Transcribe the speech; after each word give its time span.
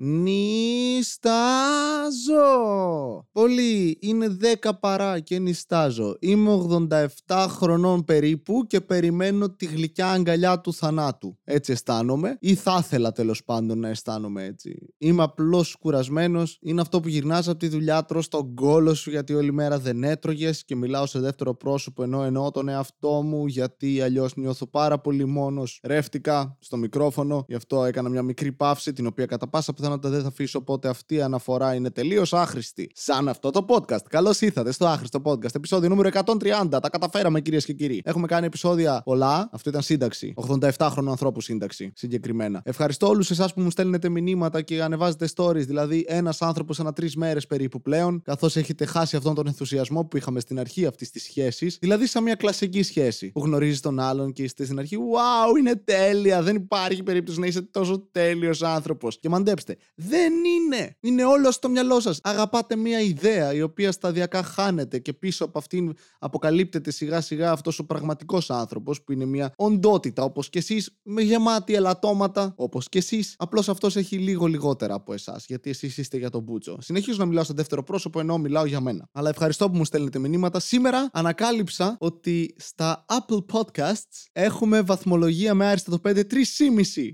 Νιστάζω! 0.00 1.28
Πολύ, 3.32 3.98
είναι 4.00 4.36
10 4.62 4.70
παρά 4.80 5.20
και 5.20 5.38
νιστάζω. 5.38 6.16
Είμαι 6.20 6.66
87 7.26 7.46
χρονών 7.48 8.04
περίπου 8.04 8.66
και 8.66 8.80
περιμένω 8.80 9.50
τη 9.50 9.66
γλυκιά 9.66 10.10
αγκαλιά 10.10 10.60
του 10.60 10.72
θανάτου. 10.72 11.38
Έτσι 11.44 11.72
αισθάνομαι 11.72 12.36
ή 12.40 12.54
θα 12.54 12.78
ήθελα 12.80 13.12
τέλος 13.12 13.44
πάντων 13.44 13.78
να 13.78 13.88
αισθάνομαι 13.88 14.44
έτσι. 14.44 14.94
Είμαι 14.98 15.22
απλώς 15.22 15.76
κουρασμένος. 15.80 16.58
Είναι 16.60 16.80
αυτό 16.80 17.00
που 17.00 17.08
γυρνάς 17.08 17.48
από 17.48 17.58
τη 17.58 17.68
δουλειά, 17.68 18.04
τρώ 18.04 18.22
τον 18.28 18.54
κόλο 18.54 18.94
σου 18.94 19.10
γιατί 19.10 19.34
όλη 19.34 19.52
μέρα 19.52 19.78
δεν 19.78 20.04
έτρωγες 20.04 20.64
και 20.64 20.76
μιλάω 20.76 21.06
σε 21.06 21.20
δεύτερο 21.20 21.54
πρόσωπο 21.54 22.02
ενώ 22.02 22.22
εννοώ 22.22 22.50
τον 22.50 22.68
εαυτό 22.68 23.22
μου 23.22 23.46
γιατί 23.46 24.00
αλλιώς 24.00 24.36
νιώθω 24.36 24.66
πάρα 24.66 24.98
πολύ 24.98 25.24
μόνος. 25.24 25.80
Ρεύτηκα 25.82 26.56
στο 26.60 26.76
μικρόφωνο, 26.76 27.44
γι' 27.48 27.54
αυτό 27.54 27.84
έκανα 27.84 28.08
μια 28.08 28.22
μικρή 28.22 28.52
παύση 28.52 28.92
την 28.92 29.06
οποία 29.06 29.26
κατά 29.26 29.48
πάσα 29.48 29.72
πιθανότητα 29.72 29.86
δεν 30.00 30.22
θα 30.22 30.28
αφήσω. 30.28 30.58
Οπότε 30.58 30.88
αυτή 30.88 31.14
η 31.14 31.22
αναφορά 31.22 31.74
είναι 31.74 31.90
τελείως 31.90 32.32
άχρηστη. 32.32 32.90
Σαν 32.94 33.28
αυτό 33.28 33.50
το 33.50 33.64
podcast. 33.68 34.02
Καλώς 34.08 34.40
ήρθατε 34.40 34.72
στο 34.72 34.86
άχρηστο 34.86 35.20
podcast. 35.24 35.54
Επισόδιο 35.54 35.88
νούμερο 35.88 36.08
130. 36.08 36.68
Τα 36.70 36.88
καταφέραμε 36.90 37.40
κυρίες 37.40 37.64
και 37.64 37.72
κύριοι. 37.72 38.02
Έχουμε 38.04 38.26
κάνει 38.26 38.46
επεισόδια 38.46 39.00
πολλά. 39.04 39.48
Αυτό 39.52 39.70
ήταν 39.70 39.82
σύνταξη. 39.82 40.34
87χρονο 40.36 41.06
ανθρώπου 41.08 41.40
σύνταξη 41.40 41.92
συγκεκριμένα. 41.94 42.60
Ευχαριστώ 42.64 43.08
όλους 43.08 43.30
εσάς 43.30 43.54
που 43.54 43.60
μου 43.60 43.70
στέλνετε 43.70 44.08
μηνύματα 44.08 44.62
και 44.62 44.82
ανεβάζετε 44.82 45.28
stories. 45.36 45.66
Δηλαδή 45.66 46.04
ένας 46.08 46.42
άνθρωπος 46.42 46.80
ανά 46.80 46.92
τρεις 46.92 47.16
μέρες 47.16 47.46
περίπου 47.46 47.82
πλέον. 47.82 48.22
Καθώς 48.24 48.56
έχετε 48.56 48.84
χάσει 48.84 49.16
αυτόν 49.16 49.34
τον 49.34 49.46
ενθουσιασμό 49.46 50.04
που 50.04 50.16
είχαμε 50.16 50.40
στην 50.40 50.60
αρχή 50.60 50.86
αυτής 50.86 51.10
της 51.10 51.22
σχέσης. 51.22 51.78
Δηλαδή 51.80 52.06
σαν 52.06 52.22
μια 52.22 52.34
κλασική 52.34 52.82
σχέση 52.82 53.30
που 53.30 53.40
γνωρίζεις 53.40 53.80
τον 53.80 54.00
άλλον 54.00 54.32
και 54.32 54.42
είστε 54.42 54.64
στην 54.64 54.78
αρχή. 54.78 54.96
Wow, 54.96 55.58
είναι 55.58 55.76
τέλεια. 55.76 56.42
Δεν 56.42 56.56
υπάρχει 56.56 57.02
περίπτωση 57.02 57.40
να 57.40 57.46
είσαι 57.46 57.62
τόσο 57.62 58.08
τέλειος 58.12 58.62
άνθρωπος. 58.62 59.18
Και 59.18 59.28
μαντέψτε, 59.28 59.76
δεν 59.94 60.32
είναι. 60.32 60.96
Είναι 61.00 61.24
όλο 61.24 61.50
στο 61.50 61.68
μυαλό 61.68 62.00
σας. 62.00 62.20
Αγαπάτε 62.22 62.76
μια 62.76 63.00
ιδέα 63.00 63.54
η 63.54 63.62
οποία 63.62 63.92
σταδιακά 63.92 64.42
χάνεται 64.42 64.98
και 64.98 65.12
πίσω 65.12 65.44
από 65.44 65.58
αυτήν 65.58 65.92
αποκαλύπτεται 66.18 66.90
σιγά 66.90 67.20
σιγά 67.20 67.50
αυτός 67.50 67.78
ο 67.78 67.84
πραγματικός 67.84 68.50
άνθρωπος 68.50 69.02
που 69.02 69.12
είναι 69.12 69.24
μια 69.24 69.52
οντότητα 69.56 70.22
όπως 70.22 70.48
και 70.48 70.58
εσείς 70.58 70.98
με 71.02 71.22
γεμάτη 71.22 71.74
ελαττώματα 71.74 72.52
όπως 72.56 72.88
και 72.88 72.98
εσείς. 72.98 73.34
Απλώς 73.38 73.68
αυτός 73.68 73.96
έχει 73.96 74.16
λίγο 74.16 74.46
λιγότερα 74.46 74.94
από 74.94 75.12
εσάς 75.12 75.44
γιατί 75.46 75.70
εσείς 75.70 75.96
είστε 75.98 76.16
για 76.16 76.30
τον 76.30 76.42
Μπούτσο. 76.42 76.78
Συνεχίζω 76.80 77.16
να 77.18 77.24
μιλάω 77.24 77.44
στο 77.44 77.54
δεύτερο 77.54 77.82
πρόσωπο 77.82 78.20
ενώ 78.20 78.38
μιλάω 78.38 78.64
για 78.64 78.80
μένα. 78.80 79.08
Αλλά 79.12 79.28
ευχαριστώ 79.28 79.70
που 79.70 79.76
μου 79.76 79.84
στέλνετε 79.84 80.18
μηνύματα. 80.18 80.60
Σήμερα 80.60 81.08
ανακάλυψα 81.12 81.96
ότι 82.00 82.54
στα 82.58 83.04
Apple 83.08 83.44
Podcasts 83.52 84.26
έχουμε 84.32 84.80
βαθμολογία 84.80 85.54
με 85.54 85.66
άριστα 85.66 85.90
το 85.90 86.00
5 86.08 86.16
3,5 86.16 86.22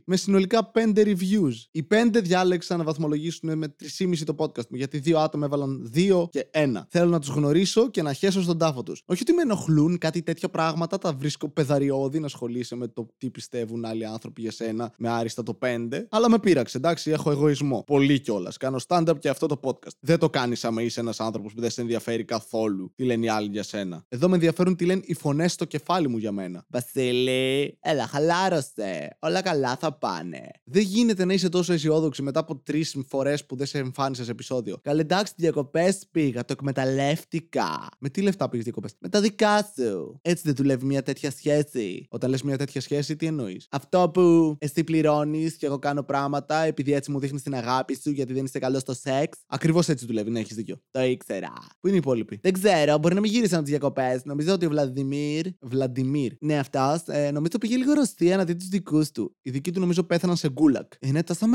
με 0.05 0.17
συνολικά 0.17 0.71
5 0.75 0.93
reviews. 0.97 1.55
Οι 1.71 1.87
5 1.91 2.09
διάλεξαν 2.23 2.54
να 2.69 2.85
βαθμολογήσουν 2.85 3.59
με 3.59 3.75
3,5 3.99 4.19
το 4.25 4.35
podcast 4.39 4.67
μου 4.69 4.77
γιατί 4.77 4.99
δύο 4.99 5.19
άτομα 5.19 5.47
έβαλαν 5.47 5.93
2 5.95 6.27
και 6.31 6.47
1. 6.53 6.83
Θέλω 6.89 7.11
να 7.11 7.19
τους 7.19 7.29
γνωρίσω 7.29 7.91
και 7.91 8.03
να 8.03 8.13
χέσω 8.13 8.43
στον 8.43 8.59
τάφο 8.59 8.83
τους. 8.83 9.03
Όχι 9.07 9.23
ότι 9.23 9.33
με 9.33 9.43
ενοχλούν 9.43 9.99
κάτι 9.99 10.23
τέτοια 10.23 10.49
πράγματα, 10.49 10.99
τα 10.99 11.13
βρίσκω 11.13 11.49
πεδαριώδη 11.49 12.19
να 12.19 12.27
ασχολείσαι 12.27 12.77
με 12.77 12.89
το 12.89 13.07
τι 13.19 13.31
πιστεύουν 13.31 13.85
άλλοι 13.85 14.07
άνθρωποι 14.07 14.41
για 14.41 14.51
σένα 14.51 14.93
με 14.99 15.09
άριστα 15.09 15.43
το 15.43 15.59
5. 15.63 15.89
Αλλά 16.09 16.31
με 16.31 16.39
πείραξε, 16.39 16.77
εντάξει, 16.77 17.11
έχω 17.11 17.31
εγωισμό. 17.31 17.83
Πολύ 17.87 18.21
κιόλας. 18.21 18.57
Κάνω 18.57 18.81
stand-up 18.87 19.19
και 19.19 19.29
αυτό 19.29 19.47
το 19.47 19.61
podcast. 19.63 19.93
Δεν 20.01 20.19
το 20.19 20.31
κάνεις 20.31 20.65
άμα 20.65 20.83
είσαι 20.83 21.01
ένας 21.01 21.21
άνθρωπος 21.21 21.53
που 21.55 21.61
δεν 21.61 21.71
σε 21.71 21.81
ενδιαφέρει 21.81 22.25
καθόλου 22.25 22.93
τι 22.95 23.05
λένε 23.05 23.25
οι 23.25 23.29
άλλοι 23.29 23.49
για 23.49 23.63
σένα. 23.63 24.05
Εδώ 24.09 24.29
με 24.29 24.35
ενδιαφέρουν 24.35 24.77
τι 24.77 24.85
λένε 24.85 25.03
οι 25.05 25.15
φωνές 25.15 25.53
στο 25.53 25.65
κεφάλι 25.65 26.09
μου 26.09 26.17
για 26.17 26.33
μένα. 26.33 26.65
Βασίλη, 26.69 27.79
έλα, 27.81 28.07
χαλάρωσε. 28.07 29.17
Όλα 29.19 29.43
καλά 29.43 29.77
θα 29.77 29.93
πάνε. 29.93 30.51
Δεν 30.65 30.83
γίνεται 30.83 31.25
να 31.25 31.33
είσαι 31.33 31.49
τόσο 31.49 31.73
αισιόδοξη 31.73 32.23
μετά 32.23 32.44
από 32.45 32.57
τρεις 32.57 32.97
φορές 33.09 33.47
που 33.47 33.57
δεν 33.57 33.67
σε 33.67 33.79
εμφάνισες 33.79 34.25
σε 34.25 34.31
επεισόδιο. 34.31 34.79
Καλέ, 34.83 35.01
εντάξει, 35.01 35.33
διακοπές 35.37 36.07
πήγα, 36.11 36.45
το 36.45 36.53
εκμεταλλεύτηκα. 36.53 37.89
Με 37.99 38.09
τι 38.09 38.21
λεφτά 38.21 38.49
πήγες 38.49 38.65
διακοπές; 38.65 38.95
Με 38.99 39.09
τα 39.09 39.21
δικά 39.21 39.73
σου. 39.77 40.19
Έτσι 40.23 40.43
δεν 40.47 40.55
δουλεύει 40.55 40.85
μια 40.85 41.03
τέτοια 41.03 41.31
σχέση. 41.31 42.07
Όταν 42.09 42.31
λες 42.31 42.43
μια 42.43 42.57
τέτοια 42.57 42.81
σχέση, 42.81 43.17
τι 43.17 43.27
εννοείς; 43.27 43.67
Αυτό 43.71 44.11
που 44.15 44.57
εσύ 44.59 44.85
πληρώνεις 44.85 45.57
και 45.57 45.67
εγώ 45.67 45.79
κάνω 45.79 46.03
πράγματα 46.03 46.57
επειδή 46.65 46.93
έτσι 46.93 47.11
μου 47.11 47.19
δείχνεις 47.19 47.43
την 47.43 47.55
αγάπη 47.55 47.99
σου 48.03 48.11
γιατί 48.11 48.33
δεν 48.33 48.45
είσαι 48.45 48.59
καλός 48.59 48.81
στο 48.81 48.95
σεξ. 48.95 49.39
Ακριβώς 49.47 49.89
έτσι 49.89 50.07
δουλεύει, 50.07 50.31
ναι, 50.31 50.41
έχεις 50.41 50.57
δίκιο. 50.57 50.77
Το 50.91 51.03
ήξερα. 51.03 51.53
Πού 51.81 51.87
είναι 51.87 51.97
οι 51.97 51.99
υπόλοιποι; 51.99 52.39
Δεν 52.43 52.53
ξέρω, 52.53 52.99
μπορεί 52.99 53.15
να 53.15 53.21
μην 53.21 53.31
γύρισαν 53.31 53.61
τις 53.61 53.71
διακοπές. 53.71 54.25
Νομίζω 54.25 54.53
ότι 54.53 54.67
ο 54.67 54.69
Βλαντιμίρ. 54.69 55.47
Βλαντιμίρ. 55.61 56.33
Ναι, 56.41 56.59
αυτό. 56.59 56.99
Ε, 57.07 57.31
νομίζω 57.31 57.59
πήγε 57.61 57.77
λίγο 57.77 57.93
Ρωσία 57.93 58.37
να 58.37 58.45
δει 58.45 58.57
τους 58.57 58.69
δικούς 58.69 59.11
του. 59.11 59.37
Οι 59.43 59.51
δικοί 59.51 59.71
του 59.73 59.81
νομίζω 59.81 60.03
πέθαναν 60.03 60.37
σε 60.37 60.51
γκούλακ. 60.51 60.93
Είναι 61.01 61.23
τόσο 61.23 61.47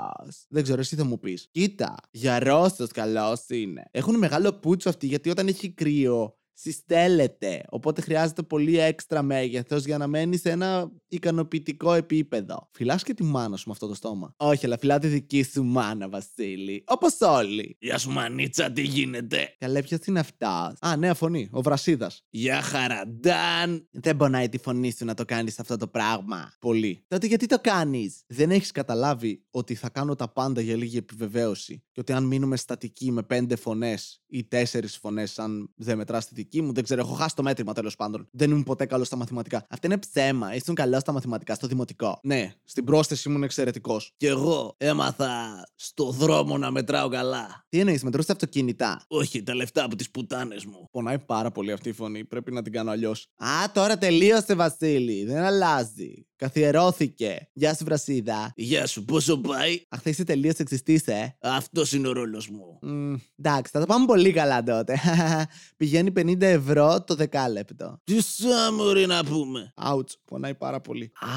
μεγάλο. 0.00 0.46
Δεν 0.48 0.62
ξέρω, 0.62 0.80
εσύ 0.80 0.96
θα 0.96 1.04
μου 1.04 1.18
πεις. 1.18 1.48
Κοίτα, 1.50 1.94
για 2.10 2.38
Ρώσος 2.38 2.90
καλός 2.90 3.44
είναι. 3.48 3.82
Έχουν 3.90 4.18
μεγάλο 4.18 4.52
πούτσο 4.52 4.88
αυτοί 4.88 5.06
γιατί 5.06 5.30
όταν 5.30 5.48
έχει 5.48 5.70
κρύο 5.70 6.34
συστέλλεται. 6.60 7.64
Οπότε 7.68 8.00
χρειάζεται 8.00 8.42
πολύ 8.42 8.78
έξτρα 8.78 9.22
μέγεθος 9.22 9.84
για 9.84 9.98
να 9.98 10.06
μένει 10.06 10.36
σε 10.36 10.50
ένα 10.50 10.90
ικανοποιητικό 11.08 11.92
επίπεδο. 11.92 12.68
Φιλάς 12.72 13.02
και 13.02 13.14
τη 13.14 13.22
μάνα 13.22 13.56
σου 13.56 13.64
με 13.66 13.72
αυτό 13.72 13.86
το 13.86 13.94
στόμα. 13.94 14.34
Όχι, 14.36 14.66
αλλά 14.66 14.78
φιλάω 14.78 14.98
τη 14.98 15.06
δική 15.06 15.42
σου 15.42 15.64
μάνα, 15.64 16.08
Βασίλη. 16.08 16.84
Όπως 16.86 17.20
όλοι. 17.20 17.76
Γεια 17.80 17.98
σου, 17.98 18.10
μανίτσα, 18.10 18.70
τι 18.72 18.82
γίνεται; 18.82 19.54
Καλέ, 19.58 19.82
ποιος 19.82 20.00
είναι 20.04 20.20
αυτός; 20.20 20.78
Α, 20.80 20.96
νέα 20.96 21.14
φωνή, 21.14 21.48
ο 21.52 21.62
Βρασίδας. 21.62 22.24
Γεια 22.30 22.62
χαραντάν. 22.62 23.88
Δεν 23.90 24.16
πονάει 24.16 24.48
τη 24.48 24.58
φωνή 24.58 24.92
σου 24.92 25.04
να 25.04 25.14
το 25.14 25.24
κάνεις 25.24 25.58
αυτό 25.58 25.76
το 25.76 25.88
πράγμα. 25.88 26.52
Πολύ. 26.58 27.04
Τότε 27.08 27.26
γιατί 27.26 27.46
το 27.46 27.58
κάνεις; 27.60 28.22
Δεν 28.26 28.50
έχεις 28.50 28.70
καταλάβει 28.70 29.44
ότι 29.50 29.74
θα 29.74 29.88
κάνω 29.88 30.14
τα 30.14 30.32
πάντα 30.32 30.60
για 30.60 30.76
λίγη 30.76 30.96
επιβεβαίωση. 30.96 31.84
Και 31.92 32.00
ότι 32.00 32.12
αν 32.12 32.24
μείνουμε 32.24 32.56
στατικοί 32.56 33.12
με 33.12 33.22
πέντε 33.22 33.56
φωνές 33.56 34.22
ή 34.26 34.44
τέσσερις 34.44 34.96
φωνές, 34.96 35.38
αν 35.38 35.72
δεν 35.76 35.96
μετράς 35.96 36.26
τη 36.26 36.34
δική 36.50 36.62
μου, 36.62 36.72
δεν 36.72 36.84
ξέρω, 36.84 37.00
έχω 37.00 37.12
χάσει 37.14 37.34
το 37.34 37.42
μέτρημα 37.42 37.72
τέλος 37.72 37.96
πάντων. 37.96 38.28
Δεν 38.30 38.50
ήμουν 38.50 38.62
ποτέ 38.62 38.86
καλό 38.86 39.04
στα 39.04 39.16
μαθηματικά. 39.16 39.66
Αυτό 39.68 39.86
είναι 39.86 39.98
ψέμα. 39.98 40.54
Ήσουν 40.54 40.74
καλό 40.74 41.00
στα 41.00 41.12
μαθηματικά, 41.12 41.54
στο 41.54 41.66
δημοτικό. 41.66 42.20
Ναι, 42.22 42.52
στην 42.64 42.84
πρόσθεση 42.84 43.28
ήμουν 43.28 43.42
εξαιρετικός. 43.42 44.12
Κι 44.16 44.26
εγώ 44.26 44.74
έμαθα 44.76 45.62
στο 45.74 46.10
δρόμο 46.10 46.58
να 46.58 46.70
μετράω 46.70 47.08
καλά. 47.08 47.64
Τι 47.68 47.78
εννοείς, 47.78 48.02
μετρούσες 48.02 48.26
τα 48.26 48.32
αυτοκίνητα; 48.32 49.04
Όχι, 49.08 49.42
τα 49.42 49.54
λεφτά 49.54 49.84
από 49.84 49.96
τις 49.96 50.10
πουτάνες 50.10 50.64
μου. 50.64 50.88
Πονάει 50.90 51.18
πάρα 51.18 51.50
πολύ 51.50 51.72
αυτή 51.72 51.88
η 51.88 51.92
φωνή. 51.92 52.24
Πρέπει 52.24 52.52
να 52.52 52.62
την 52.62 52.72
κάνω 52.72 52.90
αλλιώς. 52.90 53.26
Α, 53.36 53.70
τώρα 53.72 53.98
τελείωσε, 53.98 54.54
Βασίλη. 54.54 55.24
Δεν 55.24 55.42
αλλάζει. 55.42 56.24
Καθιερώθηκε. 56.40 57.48
Γεια 57.52 57.74
σου, 57.74 57.84
Βρασίδα. 57.84 58.52
Γεια 58.56 58.86
σου, 58.86 59.04
πόσο 59.04 59.38
πάει. 59.38 59.82
Αχ, 59.88 60.00
θα 60.02 60.10
είσαι 60.10 60.24
τελείως 60.24 60.56
εξιστή, 60.56 61.02
ε. 61.04 61.26
Αυτός 61.40 61.92
είναι 61.92 62.08
ο 62.08 62.12
ρόλος 62.12 62.48
μου. 62.48 62.78
Mm, 62.82 63.20
εντάξει, 63.38 63.72
θα 63.72 63.80
το 63.80 63.86
πάμε 63.86 64.06
πολύ 64.06 64.32
καλά 64.32 64.62
τότε. 64.62 64.98
Πηγαίνει 65.76 66.12
50 66.16 66.29
ευρώ 66.38 67.04
το 67.04 67.14
δεκάλεπτο. 67.14 68.00
Τι 68.04 68.22
σάμουρι 68.22 69.06
να 69.06 69.24
πούμε. 69.24 69.72
Ouch, 69.84 70.12
πονάει 70.24 70.54
πάρα 70.54 70.80
πολύ. 70.80 71.12
Α, 71.20 71.28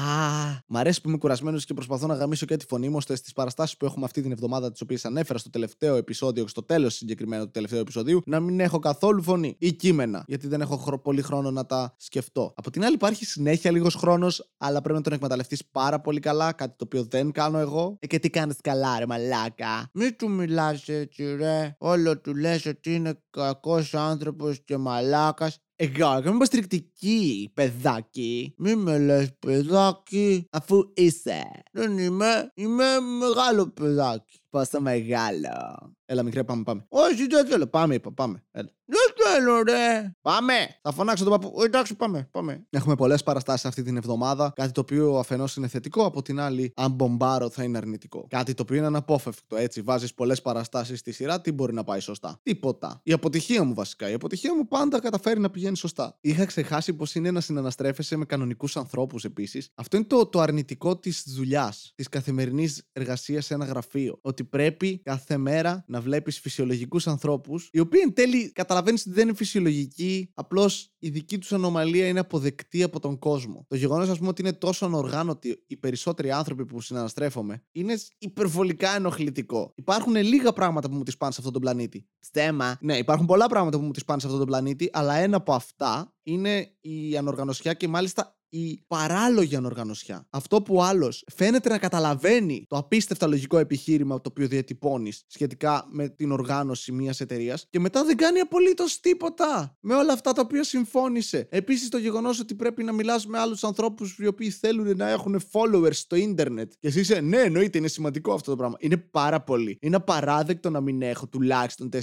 μ' 0.66 0.76
αρέσει 0.76 1.00
που 1.00 1.08
είμαι 1.08 1.18
κουρασμένος 1.18 1.64
και 1.64 1.74
προσπαθώ 1.74 2.06
να 2.06 2.14
γαμίσω 2.14 2.46
και 2.46 2.56
τη 2.56 2.64
φωνή 2.68 2.88
μου 2.88 2.96
ώστε 2.96 3.16
στις 3.16 3.32
παραστάσεις 3.32 3.76
που 3.76 3.84
έχουμε 3.84 4.04
αυτή 4.04 4.22
την 4.22 4.32
εβδομάδα, 4.32 4.72
τις 4.72 4.80
οποίες 4.80 5.04
ανέφερα 5.04 5.38
στο 5.38 5.50
τελευταίο 5.50 5.96
επεισόδιο, 5.96 6.46
στο 6.48 6.62
τέλος 6.62 6.94
συγκεκριμένο 6.94 7.44
του 7.44 7.50
τελευταίου 7.50 7.78
επεισοδίου, 7.78 8.22
να 8.26 8.40
μην 8.40 8.60
έχω 8.60 8.78
καθόλου 8.78 9.22
φωνή 9.22 9.56
ή 9.58 9.72
κείμενα. 9.72 10.24
Γιατί 10.26 10.48
δεν 10.48 10.60
έχω 10.60 10.76
χρο... 10.76 10.98
πολύ 10.98 11.22
χρόνο 11.22 11.50
να 11.50 11.66
τα 11.66 11.94
σκεφτώ. 11.96 12.52
Από 12.56 12.70
την 12.70 12.84
άλλη, 12.84 12.94
υπάρχει 12.94 13.24
συνέχεια 13.24 13.70
λίγος 13.70 13.94
χρόνος, 13.94 14.50
αλλά 14.56 14.80
πρέπει 14.80 14.96
να 14.98 15.04
τον 15.04 15.12
εκμεταλλευτείς 15.12 15.64
πάρα 15.64 16.00
πολύ 16.00 16.20
καλά, 16.20 16.52
κάτι 16.52 16.76
το 16.76 16.84
οποίο 16.84 17.04
δεν 17.04 17.32
κάνω 17.32 17.58
εγώ. 17.58 17.96
Ε, 18.00 18.06
και 18.06 18.18
τι 18.18 18.30
κάνεις 18.30 18.56
καλά, 18.62 18.98
ρε 18.98 19.06
μαλάκα. 19.06 19.90
Μην 19.92 20.16
του 20.16 20.30
μιλάς 20.30 20.88
έτσι, 20.88 21.36
ρε. 21.36 21.76
Όλο 21.78 22.18
του 22.20 22.36
λες 22.36 22.66
ότι 22.66 22.94
είναι 22.94 23.22
κακός 23.30 23.94
άνθρωπος 23.94 24.60
και 24.64 24.76
μαλάκας. 24.84 25.58
Εγώ, 25.76 26.12
εγώ 26.12 26.26
είμαι 26.26 26.34
υποστηρικτική, 26.34 27.50
παιδάκι. 27.54 28.54
Μη 28.56 28.74
με 28.74 28.98
λες 28.98 29.32
παιδάκι, 29.38 30.48
αφού 30.50 30.90
είσαι. 30.94 31.42
Δεν 31.72 31.98
είμαι, 31.98 32.50
είμαι 32.54 33.00
μεγάλο 33.00 33.66
παιδάκι. 33.68 34.40
Πόσο 34.50 34.80
μεγάλο. 34.80 35.94
Έλα, 36.04 36.22
μικρέ, 36.22 36.44
πάμε, 36.44 36.62
πάμε. 36.62 36.84
Όχι, 36.88 37.26
δεν 37.26 37.46
θέλω. 37.46 37.66
Πάμε, 37.66 37.94
είπα, 37.94 38.12
πάμε. 38.12 38.42
Έλα. 38.50 38.70
Δεν 38.84 39.03
θέλω, 39.32 39.62
ρε. 39.62 40.14
Πάμε. 40.22 40.54
Θα 40.82 40.92
φωνάξω 40.92 41.24
τον 41.24 41.32
παππού. 41.32 41.62
Εντάξει, 41.62 41.94
πάμε, 41.94 42.28
πάμε. 42.30 42.66
Έχουμε 42.70 42.94
πολλές 42.94 43.22
παραστάσεις 43.22 43.64
αυτή 43.64 43.82
την 43.82 43.96
εβδομάδα. 43.96 44.52
Κάτι 44.54 44.72
το 44.72 44.80
οποίο 44.80 45.18
αφενός 45.18 45.56
είναι 45.56 45.68
θετικό, 45.68 46.04
από 46.04 46.22
την 46.22 46.40
άλλη, 46.40 46.72
αν 46.76 46.90
μπομπάρω, 46.90 47.50
θα 47.50 47.62
είναι 47.62 47.78
αρνητικό. 47.78 48.26
Κάτι 48.28 48.54
το 48.54 48.62
οποίο 48.62 48.76
είναι 48.76 48.86
αναπόφευκτο. 48.86 49.56
Έτσι, 49.56 49.80
βάζεις 49.80 50.14
πολλές 50.14 50.42
παραστάσεις 50.42 50.98
στη 50.98 51.12
σειρά, 51.12 51.40
τι 51.40 51.52
μπορεί 51.52 51.72
να 51.72 51.84
πάει 51.84 52.00
σωστά; 52.00 52.40
Τίποτα. 52.42 53.00
Η 53.02 53.12
αποτυχία 53.12 53.64
μου 53.64 53.74
βασικά. 53.74 54.10
Η 54.10 54.12
αποτυχία 54.12 54.54
μου 54.54 54.68
πάντα 54.68 55.00
καταφέρει 55.00 55.40
να 55.40 55.50
πηγαίνει 55.50 55.76
σωστά. 55.76 56.16
Είχα 56.20 56.44
ξεχάσει 56.44 56.94
πως 56.94 57.14
είναι 57.14 57.30
να 57.30 57.40
συναναστρέφεσαι 57.40 58.16
με 58.16 58.24
κανονικούς 58.24 58.76
ανθρώπους 58.76 59.24
επίσης. 59.24 59.70
Αυτό 59.74 59.96
είναι 59.96 60.06
το, 60.06 60.26
το 60.26 60.40
αρνητικό 60.40 60.96
της 60.96 61.24
δουλειάς, 61.26 61.92
της 61.94 62.08
καθημερινής 62.08 62.82
εργασίας 62.92 63.44
σε 63.44 63.54
ένα 63.54 63.64
γραφείο. 63.64 64.18
Ότι 64.20 64.34
ότι 64.34 64.44
πρέπει 64.44 65.00
κάθε 65.04 65.36
μέρα 65.36 65.84
να 65.86 66.00
βλέπεις 66.00 66.40
φυσιολογικούς 66.40 67.06
ανθρώπους, 67.06 67.68
οι 67.72 67.78
οποίοι 67.78 68.00
εν 68.04 68.14
τέλει 68.14 68.52
καταλαβαίνεις 68.52 69.06
ότι 69.06 69.13
δεν 69.14 69.28
είναι 69.28 69.36
φυσιολογικοί, 69.36 70.30
απλώς 70.34 70.92
η 70.98 71.08
δική 71.08 71.38
τους 71.38 71.52
ανομαλία 71.52 72.06
είναι 72.06 72.20
αποδεκτή 72.20 72.82
από 72.82 73.00
τον 73.00 73.18
κόσμο. 73.18 73.66
Το 73.68 73.76
γεγονός, 73.76 74.08
ας 74.08 74.18
πούμε, 74.18 74.28
ότι 74.28 74.42
είναι 74.42 74.52
τόσο 74.52 74.84
ανοργάνωτοι 74.84 75.64
οι 75.66 75.76
περισσότεροι 75.76 76.30
άνθρωποι 76.30 76.64
που 76.64 76.80
συναναστρέφομαι, 76.80 77.62
είναι 77.72 77.94
υπερβολικά 78.18 78.94
ενοχλητικό. 78.94 79.72
Υπάρχουν 79.74 80.14
λίγα 80.16 80.52
πράγματα 80.52 80.88
που 80.88 80.96
μου 80.96 81.02
τις 81.02 81.16
πάνε 81.16 81.32
σε 81.32 81.38
αυτόν 81.38 81.52
τον 81.52 81.62
πλανήτη. 81.62 82.06
Στέμα. 82.18 82.78
Ναι, 82.80 82.96
υπάρχουν 82.96 83.26
πολλά 83.26 83.46
πράγματα 83.46 83.78
που 83.78 83.84
μου 83.84 83.90
τις 83.90 84.04
πάνε 84.04 84.20
σε 84.20 84.26
αυτόν 84.26 84.40
τον 84.40 84.50
πλανήτη, 84.50 84.90
αλλά 84.92 85.14
ένα 85.14 85.36
από 85.36 85.52
αυτά 85.54 86.14
είναι 86.22 86.76
η 86.80 87.16
ανοργανωσιά 87.16 87.74
και 87.74 87.88
μάλιστα 87.88 88.38
η 88.54 88.84
παράλογη 88.86 89.56
ανοργανωσιά. 89.56 90.26
Αυτό 90.30 90.62
που 90.62 90.82
άλλος 90.82 91.24
φαίνεται 91.34 91.68
να 91.68 91.78
καταλαβαίνει 91.78 92.64
το 92.68 92.76
απίστευτα 92.76 93.26
λογικό 93.26 93.58
επιχείρημα 93.58 94.20
το 94.20 94.28
οποίο 94.30 94.48
διατυπώνεις 94.48 95.24
σχετικά 95.26 95.86
με 95.90 96.08
την 96.08 96.32
οργάνωση 96.32 96.92
μιας 96.92 97.20
εταιρείας 97.20 97.66
και 97.70 97.80
μετά 97.80 98.04
δεν 98.04 98.16
κάνει 98.16 98.40
απολύτως 98.40 99.00
τίποτα 99.00 99.76
με 99.80 99.94
όλα 99.94 100.12
αυτά 100.12 100.32
τα 100.32 100.40
οποία 100.40 100.64
συμφώνησε. 100.64 101.46
Επίσης 101.50 101.88
το 101.88 101.98
γεγονός 101.98 102.40
ότι 102.40 102.54
πρέπει 102.54 102.84
να 102.84 102.92
μιλάς 102.92 103.26
με 103.26 103.38
άλλους 103.38 103.64
ανθρώπους 103.64 104.16
οι 104.18 104.26
οποίοι 104.26 104.50
θέλουν 104.50 104.96
να 104.96 105.08
έχουν 105.08 105.40
followers 105.52 105.94
στο 105.94 106.16
ίντερνετ 106.16 106.72
και 106.80 106.88
εσύ 106.88 107.00
είσαι, 107.00 107.20
ναι, 107.20 107.38
εννοείται, 107.38 107.78
είναι 107.78 107.88
σημαντικό 107.88 108.32
αυτό 108.32 108.50
το 108.50 108.56
πράγμα. 108.56 108.76
Είναι 108.80 108.96
πάρα 108.96 109.40
πολύ. 109.40 109.78
Είναι 109.80 109.96
απαράδεκτο 109.96 110.70
να 110.70 110.80
μην 110.80 111.02
έχω 111.02 111.26
τουλάχιστον 111.28 111.88
4.000 111.92 112.00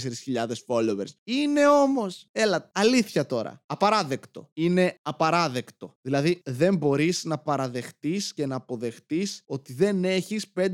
followers. 0.66 1.10
Είναι 1.24 1.66
όμως. 1.68 2.28
Έλα, 2.32 2.70
αλήθεια 2.74 3.26
τώρα. 3.26 3.62
Απαράδεκτο. 3.66 4.50
Είναι 4.52 4.98
απαράδεκτο. 5.02 5.96
Δηλαδή, 6.02 6.41
δεν 6.44 6.76
μπορείς 6.76 7.24
να 7.24 7.38
παραδεχτείς 7.38 8.34
και 8.34 8.46
να 8.46 8.56
αποδεχτείς 8.56 9.42
ότι 9.46 9.72
δεν 9.72 10.04
έχεις 10.04 10.46
5.000 10.56 10.72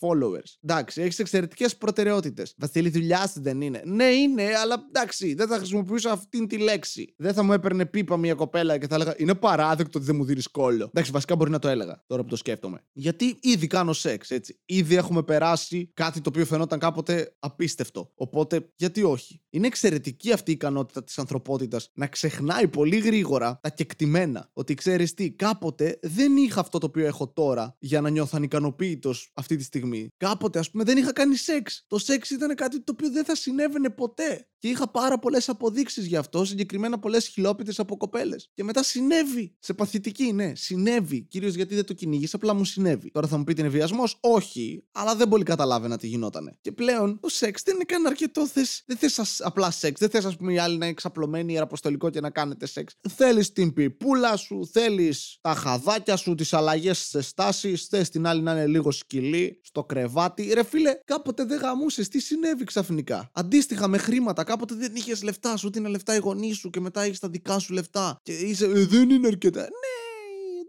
followers. 0.00 0.58
Εντάξει, 0.64 1.02
έχεις 1.02 1.18
εξαιρετικές 1.18 1.76
προτεραιότητες. 1.76 2.54
Βασίλη 2.58 2.88
δουλειάς 2.88 3.30
σου 3.30 3.42
δεν 3.42 3.60
είναι. 3.60 3.82
Ναι, 3.84 4.04
είναι, 4.04 4.42
αλλά 4.62 4.84
εντάξει, 4.88 5.34
δεν 5.34 5.48
θα 5.48 5.56
χρησιμοποιήσω 5.56 6.08
αυτήν 6.08 6.48
τη 6.48 6.58
λέξη. 6.58 7.14
Δεν 7.16 7.34
θα 7.34 7.42
μου 7.42 7.52
έπαιρνε 7.52 7.86
πίπα 7.86 8.16
μια 8.16 8.34
κοπέλα 8.34 8.78
και 8.78 8.86
θα 8.86 8.94
έλεγα 8.94 9.14
Είναι 9.16 9.34
παράδεκτο 9.34 9.98
ότι 9.98 10.06
δεν 10.06 10.16
μου 10.16 10.24
δίνεις 10.24 10.48
κόλλο. 10.48 10.84
Εντάξει, 10.84 11.10
βασικά 11.10 11.36
μπορεί 11.36 11.50
να 11.50 11.58
το 11.58 11.68
έλεγα 11.68 12.04
τώρα 12.06 12.22
που 12.22 12.28
το 12.28 12.36
σκέφτομαι. 12.36 12.84
Γιατί 12.92 13.38
ήδη 13.40 13.66
κάνω 13.66 13.92
σεξ, 13.92 14.30
έτσι. 14.30 14.60
Ήδη 14.64 14.94
έχουμε 14.94 15.22
περάσει 15.22 15.90
κάτι 15.94 16.20
το 16.20 16.28
οποίο 16.28 16.44
φαινόταν 16.44 16.78
κάποτε 16.78 17.36
απίστευτο. 17.38 18.12
Οπότε, 18.14 18.72
γιατί 18.76 19.02
όχι; 19.02 19.42
Είναι 19.50 19.66
εξαιρετική 19.66 20.32
αυτή 20.32 20.50
η 20.50 20.54
ικανότητα 20.54 21.04
της 21.04 21.18
ανθρωπότητας 21.18 21.90
να 21.94 22.06
ξεχνάει 22.06 22.68
πολύ 22.68 22.98
γρήγορα 22.98 23.58
τα 23.62 23.70
κεκτημένα. 23.70 24.50
Ότι 24.52 24.74
ξέρεις 24.74 25.00
ξέρει 25.14 25.30
τι, 25.30 25.36
κάποτε 25.36 25.98
δεν 26.02 26.36
είχα 26.36 26.60
αυτό 26.60 26.78
το 26.78 26.86
οποίο 26.86 27.06
έχω 27.06 27.28
τώρα 27.28 27.76
για 27.78 28.00
να 28.00 28.10
νιώθω 28.10 28.36
ανικανοποίητος 28.36 29.30
αυτή 29.34 29.56
τη 29.56 29.62
στιγμή. 29.62 30.08
Κάποτε, 30.16 30.58
ας 30.58 30.70
πούμε, 30.70 30.84
δεν 30.84 30.96
είχα 30.96 31.12
κάνει 31.12 31.36
σεξ. 31.36 31.84
Το 31.86 31.98
σεξ 31.98 32.30
ήταν 32.30 32.54
κάτι 32.54 32.80
το 32.80 32.92
οποίο 32.92 33.10
δεν 33.10 33.24
θα 33.24 33.34
συνέβαινε 33.34 33.90
ποτέ. 33.90 34.44
Και 34.58 34.68
είχα 34.68 34.90
πάρα 34.90 35.18
πολλές 35.18 35.48
αποδείξεις 35.48 36.06
γι' 36.06 36.16
αυτό, 36.16 36.44
συγκεκριμένα 36.44 36.98
πολλές 36.98 37.26
χιλόπιτε 37.26 37.72
από 37.76 37.96
κοπέλες. 37.96 38.50
Και 38.54 38.64
μετά 38.64 38.82
συνέβη. 38.82 39.56
Σε 39.58 39.74
παθητική, 39.74 40.32
ναι, 40.32 40.54
συνέβη. 40.54 41.22
Κυρίως 41.22 41.54
γιατί 41.54 41.74
δεν 41.74 41.84
το 41.84 41.92
κυνήγει, 41.92 42.26
απλά 42.32 42.54
μου 42.54 42.64
συνέβη. 42.64 43.10
Τώρα 43.10 43.26
θα 43.26 43.36
μου 43.36 43.44
πείτε 43.44 43.60
είναι 43.60 43.70
βιασμό. 43.70 44.04
Όχι, 44.20 44.84
αλλά 44.92 45.16
δεν 45.16 45.28
πολύ 45.28 45.44
καταλάβαινα 45.44 45.96
τι 45.96 46.06
γινότανε. 46.06 46.58
Και 46.60 46.72
πλέον 46.72 47.20
το 47.20 47.28
σεξ 47.28 47.62
δεν 47.62 47.74
είναι 47.74 47.84
καν 47.84 48.06
αρκετό. 48.06 48.46
Θες, 48.46 48.82
δεν 48.86 48.96
θες 48.96 49.39
απλά 49.42 49.70
σεξ. 49.70 50.00
Δεν 50.00 50.10
θες, 50.10 50.24
ας 50.24 50.36
πούμε, 50.36 50.52
οι 50.52 50.58
άλλοι 50.58 50.78
να 50.78 50.84
είναι 50.84 50.92
εξαπλωμένοι 50.92 51.52
ιεραποστολικό 51.52 52.10
και 52.10 52.20
να 52.20 52.30
κάνετε 52.30 52.66
σεξ. 52.66 52.94
Θέλεις 53.16 53.52
την 53.52 53.72
πιπούλα 53.72 54.36
σου, 54.36 54.68
θέλεις 54.72 55.38
τα 55.40 55.54
χαδάκια 55.54 56.16
σου, 56.16 56.34
τις 56.34 56.52
αλλαγές 56.52 56.98
στι 56.98 57.22
στάσεις. 57.22 57.86
Θες 57.86 58.08
την 58.08 58.26
άλλη 58.26 58.42
να 58.42 58.52
είναι 58.52 58.66
λίγο 58.66 58.90
σκυλή 58.90 59.60
στο 59.62 59.84
κρεβάτι. 59.84 60.50
Ρε 60.54 60.62
φίλε, 60.62 60.94
κάποτε 61.04 61.44
δεν 61.44 61.58
γαμούσες. 61.60 62.08
Τι 62.08 62.20
συνέβη 62.20 62.64
ξαφνικά; 62.64 63.30
Αντίστοιχα 63.32 63.88
με 63.88 63.98
χρήματα 63.98 64.44
κάποτε 64.44 64.74
δεν 64.74 64.94
είχες 64.94 65.22
λεφτά, 65.22 65.56
σου 65.56 65.70
είναι 65.76 65.88
λεφτά 65.88 66.14
οι 66.14 66.18
γονείς 66.18 66.56
σου 66.56 66.70
και 66.70 66.80
μετά 66.80 67.02
έχεις 67.02 67.18
τα 67.18 67.28
δικά 67.28 67.58
σου 67.58 67.72
λεφτά. 67.72 68.20
Και 68.22 68.32
είσαι, 68.32 68.64
ε, 68.64 68.86
δεν 68.86 69.10
είναι 69.10 69.26
αρκετά. 69.26 69.60
Ναι, 69.60 69.99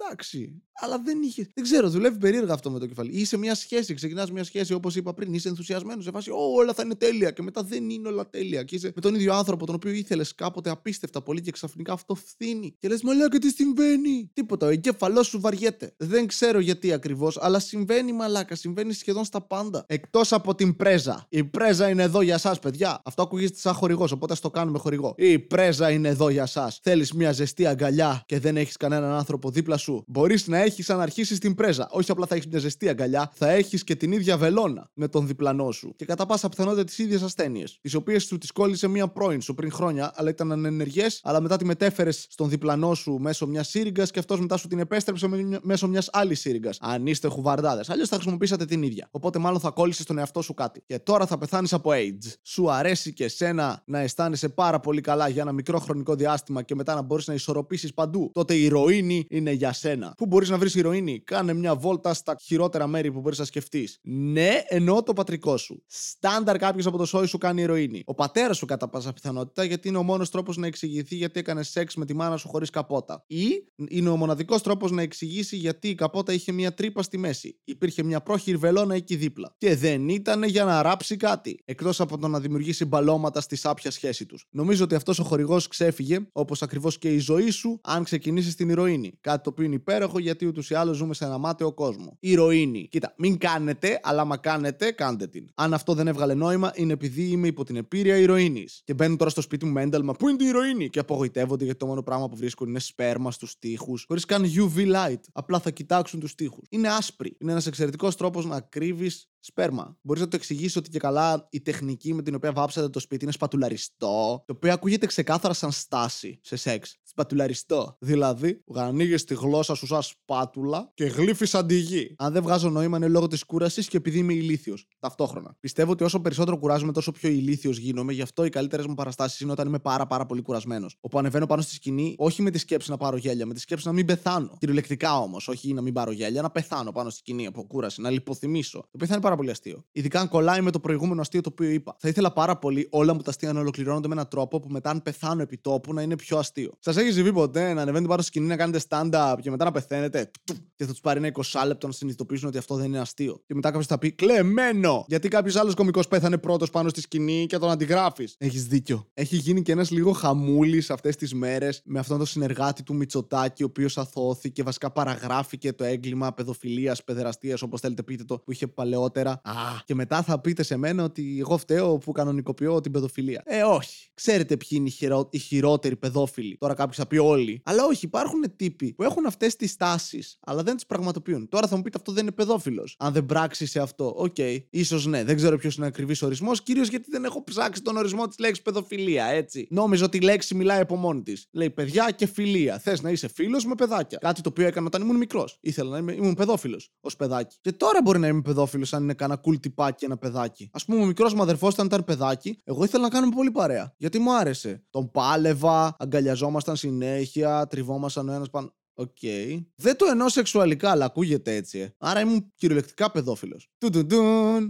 εντάξει 0.10 0.62
αλλά 0.82 1.02
δεν 1.04 1.22
είχε. 1.22 1.48
Δεν 1.54 1.64
ξέρω, 1.64 1.90
δουλεύει 1.90 2.18
περίεργα 2.18 2.54
αυτό 2.54 2.72
με 2.72 2.80
το 2.80 2.86
κεφάλι. 2.86 3.12
Είσαι 3.12 3.38
μια 3.38 3.56
σχέση, 3.56 3.94
ξεκινάς 3.94 4.32
μια 4.32 4.44
σχέση 4.44 4.74
όπως 4.74 4.96
είπα 4.96 5.14
πριν, 5.14 5.34
είσαι 5.34 5.50
ενθουσιασμένος 5.50 6.04
σε 6.04 6.12
φάση, 6.12 6.30
Ω, 6.30 6.54
όλα 6.56 6.74
θα 6.74 6.82
είναι 6.86 6.96
τέλεια 6.96 7.32
και 7.32 7.42
μετά 7.42 7.64
δεν 7.64 7.90
είναι 7.90 8.08
όλα 8.08 8.30
τέλεια. 8.30 8.64
Και 8.64 8.76
είσαι 8.76 8.92
με 8.96 9.02
τον 9.02 9.16
ίδιο 9.16 9.34
άνθρωπο 9.34 9.66
τον 9.66 9.76
οποίο 9.76 9.92
ήθελες 9.92 10.36
κάποτε 10.36 10.70
απίστευτα 10.70 11.22
πολύ 11.22 11.42
και 11.42 11.52
ξαφνικά 11.52 11.94
αυτό 11.94 12.16
φθήνει. 12.16 12.76
Και 12.80 12.88
λες, 12.88 13.02
μαλάκα 13.02 13.38
τι 13.38 13.50
συμβαίνει. 13.50 14.30
Τίποτα, 14.34 14.66
ο 14.66 14.70
εγκέφαλός 14.70 15.28
σου 15.28 15.40
βαριέται. 15.40 15.94
Δεν 15.98 16.28
ξέρω 16.28 16.60
γιατί 16.60 16.94
ακριβώς, 16.94 17.38
αλλά 17.42 17.60
συμβαίνει 17.60 18.14
μαλάκα, 18.14 18.56
συμβαίνει 18.56 18.94
σχεδόν 18.94 19.24
στα 19.24 19.42
πάντα. 19.42 19.86
Εκτός 19.88 20.34
από 20.34 20.56
την 20.56 20.76
πρέζα. 20.76 21.26
Η 21.30 21.44
πρέζα 21.44 21.90
είναι 21.90 22.04
εδώ 22.04 22.22
για 22.22 22.34
εσά, 22.34 22.60
παιδιά. 22.62 23.02
Αυτό 23.06 23.22
ακούγεται 23.22 23.58
σαν 23.58 23.74
χορηγός, 23.74 24.12
οπότε 24.12 24.36
το 24.42 24.50
κάνουμε 24.50 24.78
χορηγό. 24.80 25.14
Η 25.18 25.40
πρέζα 25.40 25.92
είναι 25.92 26.08
εδώ 26.08 26.30
για 26.30 26.44
εσά. 26.44 26.74
Θέλεις 26.82 27.14
μια 27.14 27.32
ζεστή 27.32 27.66
αγκαλιά 27.66 28.24
και 28.26 28.40
δεν 28.40 28.58
έχεις 28.58 28.78
κανέναν 28.78 29.12
άνθρωπο 29.12 29.50
δίπλα 29.50 29.78
σου. 29.78 29.91
Μπορείς 30.08 30.48
να 30.48 30.58
έχεις 30.58 30.82
έχει 30.82 30.92
αν 30.92 31.02
αρχίσει 31.02 31.38
την 31.38 31.56
πρέζα. 31.56 31.88
Όχι 31.92 32.12
απλά 32.12 32.26
θα 32.26 32.36
έχεις 32.36 32.48
μια 32.48 32.60
ζεστή 32.60 32.90
αγκαλιά, 32.90 33.32
θα 33.34 33.50
έχεις 33.50 33.84
και 33.84 33.96
την 33.96 34.12
ίδια 34.12 34.38
βελόνα 34.38 34.90
με 34.94 35.08
τον 35.08 35.28
διπλανό 35.28 35.72
σου. 35.72 35.94
Και 35.96 36.06
κατά 36.06 36.26
πάσα 36.26 36.50
πιθανότητα 36.50 36.84
τις 36.84 36.98
ίδιες 36.98 37.22
ασθένειες. 37.22 37.78
Τις 37.82 37.94
οποίες 37.94 38.24
σου 38.24 38.38
τις 38.38 38.52
κόλλησε 38.52 38.88
μία 38.88 39.08
πρώην 39.08 39.42
σου 39.42 39.54
πριν 39.54 39.72
χρόνια, 39.72 40.12
αλλά 40.16 40.30
ήταν 40.30 40.52
ανενεργές, 40.52 41.20
αλλά 41.24 41.42
μετά 41.42 41.58
τη 41.58 41.66
μετέφερες 41.66 42.26
στον 42.30 42.50
διπλανό 42.50 42.94
σου 42.94 43.18
μέσω 43.20 43.48
μιας 43.48 43.68
σύριγγας 43.68 44.12
και 44.12 44.20
αυτός 44.20 44.40
μετά 44.40 44.58
σου 44.58 44.68
την 44.68 44.80
επέστρεψε 44.80 45.28
μέσω 45.62 45.88
μιας 45.88 46.10
άλλης 46.12 46.40
σύριγγας. 46.40 46.78
Αν 46.82 47.08
είστε 47.08 47.28
χουβαρδάδες. 47.28 47.90
Αλλιώς 47.90 48.08
θα 48.08 48.16
χρησιμοποιήσατε 48.16 48.66
την 48.66 48.84
ίδια. 48.84 49.08
Οπότε 49.12 49.40
μάλλον 49.40 49.60
θα 49.60 49.70
κόλλησε 49.70 50.02
στον 50.02 50.18
εαυτό 50.18 50.42
σου 50.42 50.54
κάτι. 50.54 50.84
Και 50.86 51.00
τώρα 51.00 51.26
θα 51.26 51.38
πεθάνεις 51.38 51.74
από 51.74 51.92
AIDS. 51.94 52.34
Σου 52.44 52.72
αρέσει 52.72 53.14
και 53.14 53.28
σένα 53.28 53.84
να 53.86 54.00
αισθάνεσαι 54.00 54.50
πάρα 54.50 54.80
πολύ 54.80 55.02
καλά 55.02 55.28
για 55.28 55.42
ένα 55.42 55.52
μικρό 55.52 55.80
χρονικό 55.80 56.16
διάστημα 56.16 56.62
και 56.62 56.76
μετά 56.76 56.96
να 56.96 57.02
μπορείς 57.02 57.28
να 57.28 57.34
ισορροπήσεις 57.34 57.94
παντού. 57.94 58.32
Τότε 58.34 58.54
η 58.54 58.64
ηρωίνη 58.64 59.26
είναι 59.30 59.52
για 59.52 59.74
σένα. 59.82 60.14
Πού 60.18 60.26
μπορείς 60.26 60.50
να 60.50 60.58
βρεις 60.58 60.76
ηρωίνη; 60.76 61.20
Κάνε 61.20 61.54
μια 61.54 61.76
βόλτα 61.76 62.14
στα 62.14 62.36
χειρότερα 62.42 62.88
μέρη 62.88 63.12
που 63.12 63.20
μπορείς 63.20 63.40
να 63.40 63.46
σκεφτείς. 63.46 64.00
Ναι, 64.02 64.62
εννοώ 64.68 65.04
το 65.04 65.14
πατρικό 65.14 65.58
σου. 65.58 65.84
Στάνταρ 65.88 66.58
κάποιος 66.58 66.86
από 66.86 66.98
το 66.98 67.06
σόι 67.06 67.26
σου 67.26 67.38
κάνει 67.38 67.62
ηρωίνη. 67.62 68.02
Ο 68.06 68.14
πατέρας 68.14 68.58
σου 68.58 68.66
κατά 68.66 68.90
πάσα 68.90 69.14
πιθανότητα 69.14 69.64
γιατί 69.64 69.88
είναι 69.88 69.98
ο 69.98 70.04
μόνος 70.04 70.30
τρόπος 70.30 70.58
να 70.58 70.68
εξηγηθεί 70.68 71.16
γιατί 71.16 71.40
έκανε 71.40 71.64
σεξ 71.64 71.96
με 71.96 72.06
τη 72.06 72.14
μάνα 72.14 72.38
σου 72.38 72.48
χωρίς 72.48 72.70
καπότα. 72.70 73.24
Ή 73.28 73.48
είναι 73.90 74.10
ο 74.10 74.16
μοναδικός 74.16 74.62
τρόπος 74.62 74.92
να 74.92 75.02
εξηγήσει 75.02 75.56
γιατί 75.56 75.88
η 75.88 75.96
καπότα 75.96 76.34
είχε 76.34 76.52
μια 76.52 76.74
τρύπα 76.74 77.04
στη 77.04 77.18
μέση. 77.18 77.60
Υπήρχε 77.64 78.04
μια 78.04 78.22
πρόχειρη 78.22 78.58
βελόνα 78.58 78.96
εκεί 78.96 79.16
δίπλα. 79.16 79.56
Και 79.58 79.76
δεν 79.76 80.10
ήταν 80.10 80.44
για 80.44 80.64
να 80.64 80.82
ράψει 80.82 81.18
κάτι. 81.18 81.62
Εκτός 81.66 82.02
από 82.02 82.18
το 82.18 82.28
να 82.28 82.40
δημιουργήσει 82.40 82.86
μπαλώματα 82.86 83.42
στη 83.42 83.56
σάπια 83.56 83.92
σχέση 83.92 84.26
τους. 84.26 84.48
Νομίζω 84.50 84.84
ότι 84.84 84.96
αυτός 84.96 85.20
ο 85.20 85.24
χορηγός 85.24 85.68
ξέφυγε, 85.68 86.20
όπως 86.32 86.62
ακριβώς 86.62 86.98
και 86.98 87.10
η 87.14 87.20
ζωή 87.20 87.50
σου, 87.50 87.80
αν 87.84 88.04
ξεκινήσεις 88.04 88.56
την 88.56 88.70
ηρωίνη. 88.70 89.18
Κάτι 89.22 89.44
το 89.44 89.50
οποίο 89.50 89.66
είναι 89.72 89.80
υπέροχο 89.80 90.20
γιατί 90.20 90.46
ούτως 90.46 90.70
ή 90.70 90.74
άλλως 90.74 90.98
ζούμε 90.98 91.14
σε 91.14 91.26
ένα 91.26 91.38
μάταιο 91.38 91.74
κόσμο. 91.74 92.18
Ηρωίνη. 92.20 92.88
Κοίτα, 92.92 93.14
μην 93.18 93.38
κάνετε, 93.38 94.00
αλλά 94.04 94.26
μα 94.26 94.38
κάνετε, 94.38 94.92
κάντε 94.92 95.28
την. 95.28 95.50
Αν 95.56 95.74
αυτό 95.74 95.94
δεν 95.94 96.08
έβγαλε 96.08 96.34
νόημα, 96.34 96.72
είναι 96.76 96.94
επειδή 96.94 97.24
είμαι 97.24 97.48
υπό 97.48 97.64
την 97.64 97.76
επίρρεια 97.76 98.18
ηρωίνης. 98.18 98.82
Και 98.86 98.94
μπαίνουν 98.94 99.18
τώρα 99.18 99.30
στο 99.30 99.42
σπίτι 99.42 99.66
μου 99.66 99.72
με 99.72 99.82
ένταλμα, 99.82 100.14
πού 100.14 100.30
είναι 100.30 100.44
η 100.44 100.48
ηρωίνη! 100.48 100.90
Και 100.90 101.00
απογοητεύονται 101.00 101.64
γιατί 101.64 101.80
το 101.80 101.86
μόνο 101.86 102.04
πράγμα 102.04 102.30
που 102.30 102.36
βρίσκουν 102.36 102.68
είναι 102.68 102.80
σπέρμα 102.80 103.32
στους 103.32 103.60
τοίχους, 103.60 104.06
χωρίς 104.08 104.26
καν 104.26 104.44
UV 104.44 104.78
light. 104.78 105.22
Απλά 105.34 105.60
θα 105.60 105.70
κοιτάξουν 105.70 106.20
τους 106.20 106.36
τοίχους. 106.36 106.68
Είναι 106.70 106.88
άσπρη. 106.88 107.36
Είναι 107.40 107.52
ένας 107.52 107.68
εξαιρετικός 107.68 108.16
τρόπος 108.16 108.46
να 108.46 108.60
κρύβεις 108.60 109.31
σπέρμα. 109.44 109.98
Μπορείς 110.02 110.22
να 110.22 110.28
το 110.28 110.36
εξηγήσεις 110.36 110.76
ότι 110.76 110.90
και 110.90 111.00
καλά 111.00 111.48
η 111.50 111.62
τεχνική 111.62 112.14
με 112.14 112.22
την 112.22 112.36
οποία 112.36 112.52
βάψατε 112.52 112.90
το 112.90 113.00
σπίτι 113.00 113.24
είναι 113.24 113.34
σπατουλαριστό, 113.34 114.44
το 114.46 114.54
οποίο 114.56 114.74
ακούγεται 114.74 115.06
ξεκάθαρα 115.06 115.54
σαν 115.54 115.72
στάση 115.72 116.40
σε 116.44 116.56
σεξ. 116.56 116.96
Σπατουλαριστό. 117.04 117.98
Δηλαδή, 118.00 118.54
που 118.54 118.74
ανοίγει 118.80 119.16
τη 119.16 119.34
γλώσσα 119.34 119.76
σου 119.76 119.86
σαν 119.86 120.02
σπάτουλα 120.02 120.92
και 120.94 121.06
γλύφεις 121.06 121.50
σαν 121.50 121.68
τη 121.68 121.76
γη. 121.76 122.16
Αν 122.18 122.34
δεν 122.34 122.44
βγάζω 122.44 122.70
νόημα 122.70 122.98
είναι 122.98 123.08
λόγω 123.08 123.28
της 123.28 123.44
κούρασης 123.44 123.88
και 123.88 123.98
επειδή 123.98 124.18
είμαι 124.18 124.34
ηλίθιος. 124.34 124.88
Ταυτόχρονα. 125.00 125.56
Πιστεύω 125.60 125.92
ότι 125.92 126.04
όσο 126.04 126.22
περισσότερο 126.22 126.58
κουράζομαι, 126.58 126.92
τόσο 126.92 127.12
πιο 127.12 127.30
ηλίθιος 127.30 127.78
γίνομαι. 127.78 128.14
Γι' 128.14 128.22
αυτό 128.22 128.46
οι 128.46 128.50
καλύτερες 128.50 128.86
μου 128.86 128.94
παραστάσεις 128.94 129.40
είναι 129.40 129.52
όταν 129.52 129.68
είμαι 129.68 129.80
πάρα, 129.80 130.08
πάρα 130.08 130.26
πολύ 130.26 130.42
κουρασμένος. 130.42 130.98
Όπου 131.00 131.20
ανεβαίνω 131.20 131.46
πάνω 131.46 131.62
στη 131.62 131.74
σκηνή, 131.74 132.16
όχι 132.18 132.42
με 132.42 132.52
τη 132.52 132.58
σκέψη 132.58 132.90
να 132.90 132.98
πάρω 132.98 133.18
γέλια, 133.18 133.46
με 133.46 133.54
τη 133.54 133.60
σκέψη 133.60 133.88
να 133.88 133.94
μην 133.94 134.06
πεθάνω. 134.06 134.56
Κυριολεκτικά 134.60 135.20
όμως, 135.20 135.48
όχι 135.48 135.74
να 135.74 135.82
μην 135.82 135.94
πάρω 135.94 136.12
γέλια, 136.12 136.42
να 136.42 136.50
πεθάνω 136.52 136.92
πάνω 136.92 137.10
στη 137.10 137.20
σκηνή 137.20 137.46
από 137.46 137.64
κούραση, 137.68 138.02
να 138.02 138.10
λιποθυμίσω. 138.10 138.80
Το 138.80 138.90
οποίο 138.94 139.08
θα 139.08 139.14
είναι 139.14 139.24
πάρα 139.32 139.44
πολύ 139.44 139.52
αστείο. 139.52 139.86
Ειδικά 139.92 140.20
αν 140.20 140.28
κολλάει 140.28 140.62
με 140.62 140.72
το 140.72 140.80
προηγούμενο 140.80 141.22
αστείο 141.22 141.42
το 141.42 141.50
οποίο 141.52 141.70
είπα. 141.70 141.96
Θα 142.00 142.08
ήθελα 142.08 142.32
πάρα 142.32 142.58
πολύ 142.58 142.88
όλα 142.92 143.14
μου 143.14 143.22
τα 143.22 143.30
αστεία 143.30 143.54
να 143.54 143.60
ολοκληρώνονται 143.60 144.08
με 144.08 144.14
έναν 144.14 144.28
τρόπο 144.28 144.60
που 144.60 144.70
μετά 144.70 144.90
αν 144.90 145.02
πεθάνω 145.02 145.42
επί 145.42 145.58
τόπου 145.58 145.94
να 145.94 146.02
είναι 146.02 146.16
πιο 146.16 146.38
αστείο. 146.38 146.72
Σας 146.80 146.98
έχει 146.98 147.12
συμβεί 147.12 147.34
ποτέ 147.34 147.74
να 147.74 147.82
ανεβαίνετε 147.82 148.08
πάνω 148.08 148.22
στη 148.22 148.32
σκηνή 148.32 148.48
να 148.48 148.56
κάνετε 148.56 148.82
stand-up 148.90 149.36
και 149.42 149.50
μετά 149.50 149.66
να 149.66 149.72
πεθαίνετε 149.72 150.32
και 150.76 150.86
θα 150.86 150.92
τους 150.92 151.00
πάρει 151.02 151.20
ένα 151.20 151.32
20 151.52 151.64
λεπτό 151.68 151.88
να 151.88 151.94
συνειδητοποιήσουν 151.94 152.48
ότι 152.48 152.58
αυτό 152.58 152.76
δεν 152.76 152.86
είναι 152.86 153.00
αστείο. 153.00 153.42
Και 153.46 153.54
μετά 153.56 153.68
κάποιος 153.68 153.88
θα 153.88 153.98
πει 153.98 154.12
κλεμμένο! 154.12 155.06
Γιατί 155.08 155.28
κάποιος 155.28 155.56
άλλος 155.56 155.74
κωμικός 155.74 156.08
πέθανε 156.08 156.38
πρώτος 156.38 156.70
πάνω 156.70 156.90
στη 156.90 157.02
σκηνή 157.02 157.46
και 157.46 157.58
τον 157.58 157.70
αντιγράφεις. 157.70 158.36
Έχεις 158.38 158.68
δίκιο. 158.68 159.08
Έχει 159.14 159.36
γίνει 159.36 159.62
και 159.62 159.72
ένας 159.72 159.92
λίγο 159.92 160.12
χαμούλης 160.12 160.90
αυτές 160.90 161.16
τις 161.16 161.34
μέρες 161.34 161.82
με 161.86 162.00
αυτόν 162.00 162.18
τον 162.18 162.26
συνεργάτη 162.26 162.84
του 162.84 162.96
Μητσοτάκη, 162.96 163.64
ο 163.64 163.66
οποίος 163.66 163.98
αθωώθηκε, 163.98 164.64
βασικά 164.64 164.92
παραγράφηκε 164.92 165.74
το 165.74 165.84
έγκλημα 165.84 166.34
παιδοφιλίας, 166.34 167.04
παιδεραστίας, 167.04 167.62
όπως 167.62 167.80
θέλετε 167.80 168.04
πείτε 168.04 168.24
το, 168.24 168.40
που 168.40 168.52
είχε 168.52 168.68
παλαιότερα 168.68 169.21
αργότερα. 169.30 169.60
Α, 169.60 169.82
και 169.86 169.96
μετά 169.96 170.22
θα 170.24 170.40
πείτε 170.40 170.64
σε 170.64 170.78
μένα 170.78 171.04
ότι 171.04 171.38
εγώ 171.40 171.58
φταίω 171.58 171.98
που 171.98 172.12
κανονικοποιώ 172.12 172.82
την 172.82 172.92
παιδοφιλία. 172.92 173.42
Ε, 173.46 173.62
όχι. 173.62 174.10
Ξέρετε 174.14 174.58
ποιοι 174.58 174.70
είναι 174.72 174.88
οι, 174.88 174.92
χειρο... 174.92 175.30
οι 175.32 175.38
χειρότεροι 175.38 175.96
παιδόφιλοι. 175.96 176.58
Τώρα 176.58 176.74
κάποιος 176.74 176.94
θα 176.94 177.08
πει 177.08 177.18
όλοι. 177.18 177.62
Αλλά 177.66 177.86
όχι, 177.86 178.06
υπάρχουν 178.06 178.56
τύποι 178.56 178.94
που 178.94 179.04
έχουν 179.04 179.26
αυτές 179.26 179.56
τις 179.56 179.76
τάσεις, 179.76 180.38
αλλά 180.40 180.64
δεν 180.64 180.76
τις 180.76 180.86
πραγματοποιούν. 180.86 181.50
Τώρα 181.50 181.68
θα 181.68 181.76
μου 181.76 181.82
πείτε 181.82 181.98
αυτό 181.98 182.12
δεν 182.12 182.24
είναι 182.24 182.32
παιδόφιλος. 182.32 182.96
Αν 183.00 183.14
δεν 183.14 183.26
πράξει 183.26 183.66
σε 183.66 183.80
αυτό. 183.80 184.14
Οκ, 184.18 184.36
okay. 184.38 184.58
ίσως 184.70 185.06
ναι. 185.06 185.24
Δεν 185.24 185.36
ξέρω 185.36 185.58
ποιος 185.58 185.76
είναι 185.76 185.86
ο 185.86 185.88
ακριβής 185.88 186.22
ορισμός, 186.22 186.64
κυρίως 186.64 186.90
γιατί 186.90 187.10
δεν 187.10 187.24
έχω 187.26 187.44
ψάξει 187.44 187.82
τον 187.82 187.98
ορισμό 187.98 188.28
της 188.28 188.38
λέξης 188.40 188.64
παιδοφιλία, 188.64 189.26
έτσι. 189.26 189.68
Νόμιζα 189.70 190.06
ότι 190.06 190.18
η 190.18 190.22
λέξη 190.22 190.56
μιλάει 190.56 190.80
από 190.80 190.96
μόνη 190.96 191.22
της. 191.22 191.48
Λέει 191.52 191.70
παιδιά 191.70 192.12
και 192.16 192.26
φιλία. 192.26 192.80
Θες 192.80 193.02
να 193.02 193.10
είσαι 193.10 193.28
φίλος 193.28 193.66
με 193.66 193.76
παιδάκια. 193.76 194.18
Κάτι 194.22 194.42
το 194.42 194.50
οποίο 194.50 194.68
έκανα 194.68 194.86
όταν 194.86 195.02
ήμουν 195.02 195.16
μικρός. 195.16 195.58
Ήθελα 195.62 195.90
να 195.90 195.98
είμαι 195.98 196.14
ήμουν 196.14 196.34
παιδόφιλος 196.34 196.90
ως 197.02 197.16
παιδάκι. 197.16 197.58
Και 197.62 197.72
τώρα 197.72 198.00
μπορεί 198.04 198.20
να 198.20 198.28
είμαι 198.28 198.42
παιδόφιλος 198.42 198.94
αν 198.94 199.04
είναι 199.12 199.20
κανένα 199.20 199.42
cool 199.46 199.60
τυπάκι 199.62 200.06
ένα 200.06 200.18
παιδάκι. 200.18 200.70
Ας 200.74 200.86
πούμε, 200.86 201.02
ο 201.02 201.06
μικρός 201.06 201.34
μου 201.34 201.42
αδερφός 201.42 201.68
όταν 201.68 201.86
ήταν 201.86 202.04
παιδάκι, 202.04 202.62
εγώ 202.64 202.84
ήθελα 202.84 203.04
να 203.04 203.10
κάνουμε 203.10 203.36
πολύ 203.36 203.52
παρέα. 203.52 203.94
Γιατί 203.98 204.20
μου 204.20 204.36
άρεσε. 204.36 204.84
Τον 204.90 205.12
πάλευα, 205.12 205.96
αγκαλιαζόμασταν 206.00 206.76
συνέχεια, 206.76 207.68
τριβόμασταν 207.68 208.30
ο 208.30 208.34
ένας 208.34 208.50
πάνω. 208.50 208.74
Οκ. 209.02 209.10
Okay. 209.22 209.66
Δεν 209.76 209.96
το 209.96 210.06
εννοώ 210.06 210.30
σεξουαλικά, 210.30 210.92
αλλά 210.92 211.06
ακούγεται 211.06 211.56
έτσι. 211.56 211.80
Ε. 211.80 211.94
Άρα 211.98 212.20
ήμουν 212.20 212.52
κυριολεκτικά 212.56 213.12
παιδόφιλος. 213.12 213.70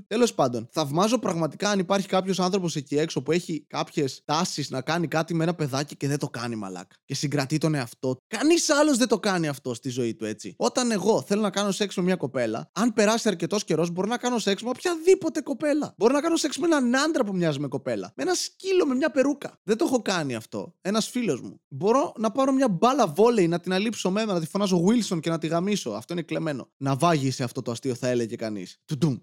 Τέλος 0.07 0.33
πάντων, 0.33 0.69
θαυμάζω 0.71 1.19
πραγματικά 1.19 1.69
αν 1.69 1.79
υπάρχει 1.79 2.07
κάποιος 2.07 2.39
άνθρωπος 2.39 2.75
εκεί 2.75 2.97
έξω 2.97 3.21
που 3.21 3.31
έχει 3.31 3.65
κάποιες 3.67 4.21
τάσεις 4.25 4.69
να 4.69 4.81
κάνει 4.81 5.07
κάτι 5.07 5.33
με 5.33 5.43
ένα 5.43 5.53
παιδάκι 5.53 5.95
και 5.95 6.07
δεν 6.07 6.17
το 6.17 6.29
κάνει 6.29 6.55
μαλάκα. 6.55 6.95
Και 7.05 7.15
συγκρατεί 7.15 7.57
τον 7.57 7.75
εαυτό 7.75 8.15
του. 8.15 8.23
Κανείς 8.27 8.69
άλλος 8.69 8.97
δεν 8.97 9.07
το 9.07 9.19
κάνει 9.19 9.47
αυτό 9.47 9.73
στη 9.73 9.89
ζωή 9.89 10.15
του 10.15 10.25
έτσι. 10.25 10.53
Όταν 10.57 10.91
εγώ 10.91 11.21
θέλω 11.21 11.41
να 11.41 11.50
κάνω 11.50 11.71
σεξ 11.71 11.95
με 11.95 12.03
μια 12.03 12.15
κοπέλα, 12.15 12.69
αν 12.73 12.93
περάσει 12.93 13.27
αρκετός 13.27 13.63
καιρός, 13.63 13.91
μπορώ 13.91 14.07
να 14.07 14.17
κάνω 14.17 14.39
σεξ 14.39 14.61
με 14.61 14.69
οποιαδήποτε 14.69 15.41
κοπέλα. 15.41 15.93
Μπορώ 15.97 16.13
να 16.13 16.21
κάνω 16.21 16.35
σεξ 16.35 16.57
με 16.57 16.65
έναν 16.65 16.95
άντρα 16.95 17.23
που 17.23 17.35
μοιάζει 17.35 17.59
με 17.59 17.67
κοπέλα. 17.67 18.11
Με 18.15 18.23
ένα 18.23 18.33
σκύλο 18.33 18.85
με 18.85 18.95
μια 18.95 19.11
περούκα. 19.11 19.59
Δεν 19.63 19.77
το 19.77 19.85
έχω 19.85 20.01
κάνει 20.01 20.35
αυτό. 20.35 20.75
Ένας 20.81 21.09
φίλος 21.09 21.41
μου. 21.41 21.61
Μπορώ 21.67 22.13
να 22.17 22.31
πάρω 22.31 22.51
μια 22.51 22.69
μπάλα 22.69 23.07
βόλεϊ 23.07 23.47
να 23.47 23.59
την 23.59 23.73
αλείψω 23.73 24.09
μένα, 24.25 24.40
να 24.40 24.46
τη 24.46 24.51
φωνάζω 24.51 24.86
Wilson 24.86 25.20
και 25.20 25.30
να 25.30 25.38
τη 25.38 25.48
γαμίσω. 25.48 25.90
Αυτό 25.90 26.13
είναι 26.13 26.22
κλεμμένο. 26.22 26.72
Να 26.78 26.96
βάγει 26.96 27.44
αυτό 27.44 27.62
το 27.62 27.72
αστείο, 27.72 27.96
θα 27.96 28.08
έλεγε 28.08 28.36
κανείς. 28.36 28.78
Τουντουμ. 28.86 29.18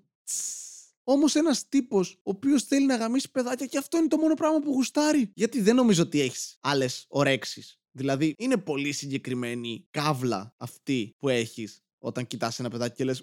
Όμως 1.04 1.34
ένας 1.34 1.68
τύπος 1.68 2.12
ο 2.12 2.30
οποίος 2.30 2.62
θέλει 2.62 2.86
να 2.86 2.96
γαμίσει 2.96 3.30
παιδάκια 3.30 3.66
και 3.66 3.78
αυτό 3.78 3.96
είναι 3.96 4.08
το 4.08 4.16
μόνο 4.16 4.34
πράγμα 4.34 4.60
που 4.60 4.70
γουστάρει. 4.70 5.30
Γιατί 5.34 5.60
δεν 5.60 5.74
νομίζω 5.74 6.02
ότι 6.02 6.20
έχεις 6.20 6.56
άλλες 6.60 7.04
ορέξει. 7.08 7.62
Δηλαδή, 7.90 8.34
είναι 8.38 8.56
πολύ 8.56 8.92
συγκεκριμένη 8.92 9.86
καύλα 9.90 10.54
αυτή 10.56 11.14
που 11.18 11.28
έχεις 11.28 11.82
όταν 11.98 12.26
κοιτάς 12.26 12.58
ένα 12.58 12.70
παιδάκι 12.70 12.96
και 12.96 13.04
λες: 13.04 13.22